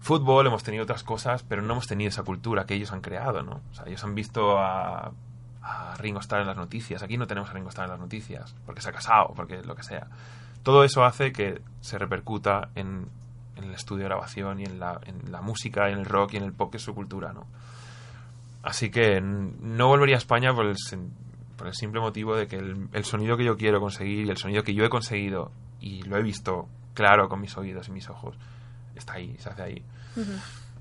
fútbol, 0.00 0.46
hemos 0.46 0.62
tenido 0.62 0.84
otras 0.84 1.02
cosas, 1.02 1.42
pero 1.42 1.62
no 1.62 1.74
hemos 1.74 1.86
tenido 1.86 2.08
esa 2.08 2.22
cultura 2.22 2.64
que 2.64 2.74
ellos 2.74 2.92
han 2.92 3.00
creado, 3.00 3.42
¿no? 3.42 3.60
O 3.70 3.74
sea, 3.74 3.84
ellos 3.86 4.02
han 4.04 4.14
visto 4.14 4.58
a, 4.58 5.12
a 5.70 5.94
Ringo 5.96 6.20
Starr 6.20 6.40
en 6.40 6.46
las 6.46 6.56
noticias. 6.56 7.02
Aquí 7.02 7.18
no 7.18 7.26
tenemos 7.26 7.50
a 7.50 7.52
Ringo 7.52 7.68
Starr 7.68 7.84
en 7.86 7.90
las 7.92 8.00
noticias, 8.00 8.54
porque 8.64 8.80
se 8.80 8.88
ha 8.88 8.92
casado, 8.92 9.34
porque 9.34 9.62
lo 9.62 9.74
que 9.74 9.82
sea. 9.82 10.06
Todo 10.62 10.82
eso 10.84 11.04
hace 11.04 11.32
que 11.32 11.60
se 11.80 11.98
repercuta 11.98 12.70
en, 12.74 13.06
en 13.56 13.64
el 13.64 13.74
estudio 13.74 14.04
de 14.04 14.08
grabación 14.08 14.60
y 14.60 14.64
en 14.64 14.80
la, 14.80 15.00
en 15.04 15.30
la 15.30 15.40
música, 15.42 15.88
en 15.90 15.98
el 15.98 16.04
rock 16.04 16.34
y 16.34 16.36
en 16.38 16.44
el 16.44 16.52
pop, 16.52 16.70
que 16.70 16.78
es 16.78 16.82
su 16.82 16.94
cultura, 16.94 17.32
¿no? 17.32 17.46
Así 18.62 18.90
que 18.90 19.20
no 19.20 19.86
volvería 19.86 20.16
a 20.16 20.18
España 20.18 20.52
por 20.54 20.66
el, 20.66 20.76
sen- 20.76 21.10
por 21.56 21.68
el 21.68 21.74
simple 21.74 22.00
motivo 22.00 22.34
de 22.36 22.46
que 22.48 22.56
el, 22.56 22.88
el 22.92 23.04
sonido 23.04 23.36
que 23.36 23.44
yo 23.44 23.56
quiero 23.56 23.80
conseguir 23.80 24.26
y 24.26 24.30
el 24.30 24.36
sonido 24.36 24.62
que 24.62 24.74
yo 24.74 24.84
he 24.84 24.88
conseguido 24.88 25.52
y 25.80 26.02
lo 26.02 26.16
he 26.16 26.22
visto 26.22 26.68
claro 26.94 27.28
con 27.28 27.40
mis 27.40 27.56
oídos 27.56 27.88
y 27.88 27.92
mis 27.92 28.08
ojos 28.10 28.36
está 28.96 29.14
ahí, 29.14 29.36
se 29.38 29.48
hace 29.48 29.62
ahí. 29.62 29.84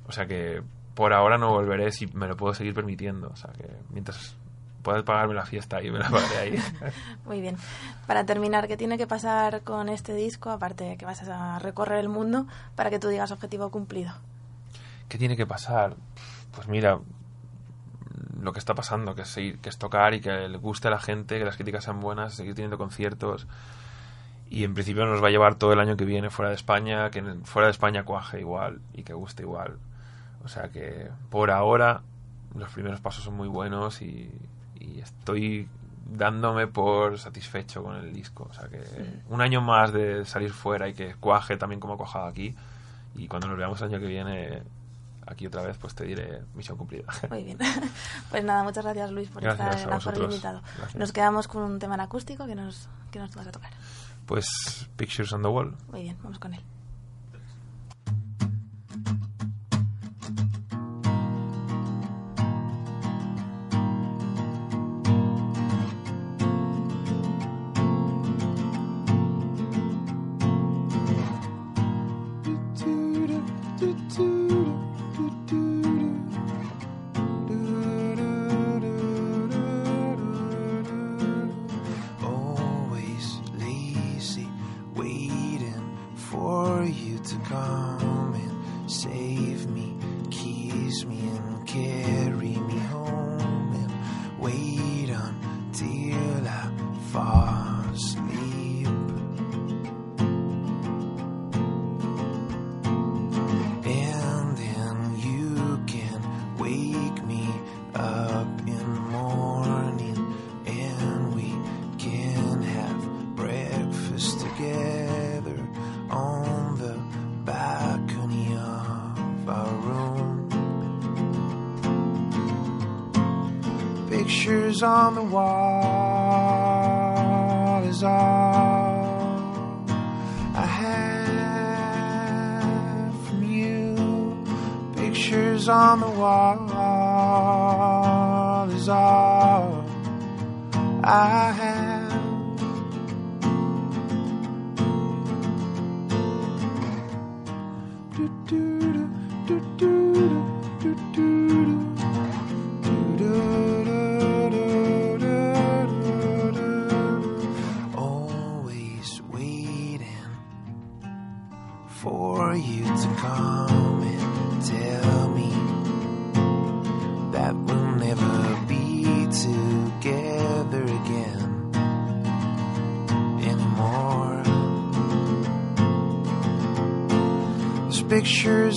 O 0.07 0.11
sea 0.11 0.25
que 0.25 0.61
por 0.95 1.13
ahora 1.13 1.38
no 1.38 1.49
volveré 1.49 1.91
si 1.91 2.07
me 2.07 2.27
lo 2.27 2.35
puedo 2.35 2.53
seguir 2.55 2.73
permitiendo. 2.73 3.29
O 3.29 3.35
sea 3.35 3.51
que 3.53 3.69
mientras 3.91 4.35
pueda 4.88 5.03
pagarme 5.03 5.33
la 5.33 5.45
fiesta 5.45 5.81
y 5.83 5.91
me 5.91 5.99
la 5.99 6.09
pagaré 6.09 6.38
ahí. 6.38 6.59
Muy 7.25 7.41
bien. 7.41 7.57
Para 8.07 8.25
terminar, 8.25 8.69
¿qué 8.69 8.77
tiene 8.77 8.97
que 8.97 9.05
pasar 9.05 9.61
con 9.63 9.89
este 9.89 10.13
disco, 10.13 10.49
aparte 10.49 10.85
de 10.85 10.95
que 10.97 11.03
vas 11.05 11.21
a 11.27 11.59
recorrer 11.59 11.99
el 11.99 12.07
mundo, 12.07 12.47
para 12.75 12.89
que 12.89 12.97
tú 12.97 13.09
digas 13.09 13.31
objetivo 13.31 13.69
cumplido? 13.69 14.13
¿Qué 15.09 15.17
tiene 15.17 15.35
que 15.35 15.45
pasar? 15.45 15.95
Pues 16.55 16.69
mira, 16.69 16.99
lo 18.41 18.53
que 18.53 18.59
está 18.59 18.75
pasando, 18.75 19.13
que 19.13 19.23
es, 19.23 19.27
seguir- 19.38 19.59
que 19.59 19.67
es 19.67 19.77
tocar 19.77 20.13
y 20.13 20.21
que 20.21 20.47
le 20.47 20.57
guste 20.57 20.88
a 20.88 20.91
la 20.91 20.99
gente, 20.99 21.38
que 21.38 21.43
las 21.43 21.55
críticas 21.57 21.83
sean 21.83 21.99
buenas, 21.99 22.33
seguir 22.33 22.55
teniendo 22.55 22.77
conciertos. 22.77 23.45
Y 24.49 24.63
en 24.63 24.73
principio 24.73 25.05
nos 25.05 25.21
va 25.21 25.27
a 25.27 25.31
llevar 25.31 25.55
todo 25.55 25.73
el 25.73 25.79
año 25.81 25.97
que 25.97 26.05
viene 26.05 26.29
fuera 26.29 26.47
de 26.49 26.55
España, 26.55 27.11
que 27.11 27.21
fuera 27.43 27.67
de 27.67 27.71
España 27.71 28.03
cuaje 28.05 28.39
igual 28.39 28.79
y 28.93 29.03
que 29.03 29.11
guste 29.13 29.43
igual. 29.43 29.77
O 30.45 30.47
sea 30.47 30.69
que 30.69 31.09
por 31.29 31.51
ahora 31.51 32.03
los 32.55 32.71
primeros 32.71 33.01
pasos 33.01 33.25
son 33.25 33.35
muy 33.35 33.49
buenos 33.49 34.01
y, 34.01 34.31
y 34.80 34.99
estoy 34.99 35.67
dándome 36.09 36.67
por 36.67 37.19
satisfecho 37.19 37.84
con 37.84 37.95
el 37.97 38.13
disco. 38.13 38.47
O 38.49 38.53
sea 38.53 38.67
que 38.67 38.82
un 39.30 39.41
año 39.41 39.61
más 39.61 39.91
de 39.91 40.25
salir 40.25 40.51
fuera 40.51 40.88
y 40.88 40.93
que 40.93 41.15
cuaje 41.15 41.57
también 41.57 41.80
como 41.80 41.95
ha 41.95 41.97
cuajado 41.97 42.28
aquí. 42.28 42.55
Y 43.15 43.28
cuando 43.28 43.47
nos 43.47 43.57
veamos 43.57 43.82
el 43.82 43.89
año 43.89 43.99
que 43.99 44.07
viene 44.07 44.63
aquí 45.25 45.47
otra 45.47 45.61
vez, 45.61 45.78
pues 45.78 45.93
te 45.95 46.05
diré 46.05 46.41
misión 46.53 46.78
cumplida. 46.78 47.05
Muy 47.30 47.43
bien. 47.43 47.57
Pues 48.30 48.43
nada, 48.43 48.63
muchas 48.63 48.84
gracias 48.84 49.11
Luis 49.11 49.30
por 49.30 49.41
Gracias 49.41 49.78
estar 49.78 49.93
a 49.93 49.95
vosotros. 49.95 50.30
Limitado. 50.30 50.61
Gracias. 50.78 50.95
Nos 50.95 51.11
quedamos 51.13 51.47
con 51.47 51.63
un 51.63 51.80
tema 51.80 51.95
en 51.95 52.01
acústico 52.01 52.45
que 52.45 52.55
nos, 52.55 52.89
que 53.11 53.19
nos 53.19 53.34
vas 53.36 53.47
a 53.47 53.51
tocar. 53.51 53.71
Pues 54.25 54.89
Pictures 54.97 55.32
on 55.32 55.41
the 55.41 55.47
Wall. 55.47 55.75
Muy 55.89 56.03
bien, 56.03 56.17
vamos 56.21 56.39
con 56.39 56.53
él. 56.53 56.61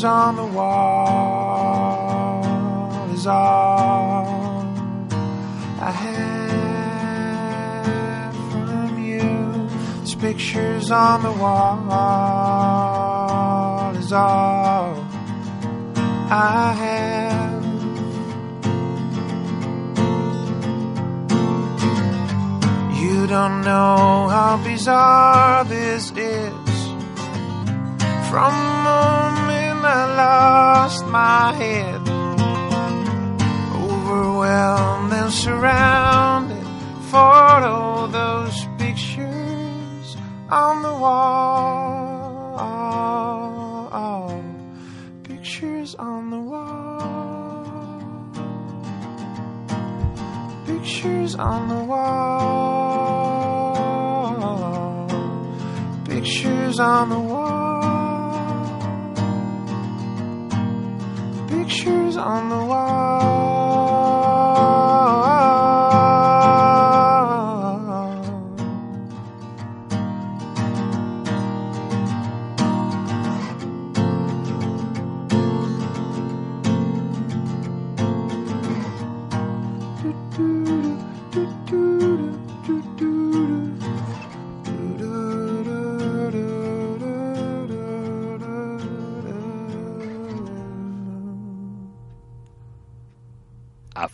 Pictures 0.00 0.16
on 0.16 0.36
the 0.36 0.46
wall 0.56 1.90
is 3.12 3.26
all 3.26 4.24
I 5.78 5.90
have 5.90 7.26
from 8.50 8.98
you. 8.98 9.68
There's 9.98 10.14
pictures 10.14 10.90
on 10.90 11.22
the 11.22 11.32
wall 11.32 11.90
is 13.94 14.10
all 14.10 14.96
I 16.30 16.72
have. 16.82 17.60
You 23.02 23.26
don't 23.26 23.60
know 23.62 24.28
how 24.30 24.56
bizarre 24.64 25.64
this 25.64 26.10
is 26.12 26.52
From 28.30 28.70
I 29.84 30.04
lost 30.16 31.06
my 31.06 31.52
head, 31.54 32.00
overwhelmed 33.74 35.12
and 35.12 35.32
surrounded, 35.32 36.66
for 37.10 37.18
all 37.18 38.06
those 38.08 38.66
pictures 38.78 40.16
on 40.48 40.82
the 40.82 40.94
wall, 40.94 41.39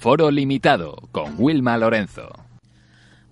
Aforo 0.06 0.30
limitado 0.30 0.94
con 1.10 1.34
Wilma 1.36 1.76
Lorenzo. 1.76 2.28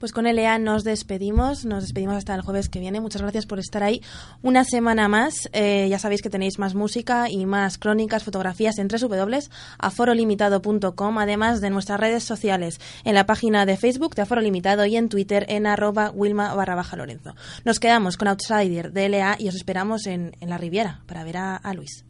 Pues 0.00 0.10
con 0.10 0.24
LA 0.24 0.58
nos 0.58 0.82
despedimos, 0.82 1.64
nos 1.64 1.84
despedimos 1.84 2.16
hasta 2.16 2.34
el 2.34 2.40
jueves 2.40 2.68
que 2.68 2.80
viene. 2.80 3.00
Muchas 3.00 3.22
gracias 3.22 3.46
por 3.46 3.60
estar 3.60 3.84
ahí 3.84 4.02
una 4.42 4.64
semana 4.64 5.06
más. 5.06 5.48
Eh, 5.52 5.86
ya 5.88 6.00
sabéis 6.00 6.20
que 6.20 6.30
tenéis 6.30 6.58
más 6.58 6.74
música 6.74 7.30
y 7.30 7.46
más 7.46 7.78
crónicas, 7.78 8.24
fotografías 8.24 8.78
en 8.78 8.88
www.aforolimitado.com, 8.88 11.18
además 11.18 11.60
de 11.60 11.70
nuestras 11.70 12.00
redes 12.00 12.24
sociales, 12.24 12.80
en 13.04 13.14
la 13.14 13.24
página 13.24 13.66
de 13.66 13.76
Facebook 13.76 14.16
de 14.16 14.22
Aforo 14.22 14.40
Limitado 14.40 14.84
y 14.84 14.96
en 14.96 15.08
Twitter 15.08 15.46
en 15.48 15.68
arroba 15.68 16.10
Wilma 16.10 16.56
barra 16.56 16.74
baja 16.74 16.96
Lorenzo. 16.96 17.36
Nos 17.64 17.78
quedamos 17.78 18.16
con 18.16 18.26
Outsider 18.26 18.90
de 18.90 19.10
LA 19.10 19.36
y 19.38 19.46
os 19.46 19.54
esperamos 19.54 20.08
en, 20.08 20.32
la 20.40 20.58
Riviera 20.58 21.02
para 21.06 21.22
ver 21.22 21.36
a 21.36 21.72
Luis. 21.72 22.04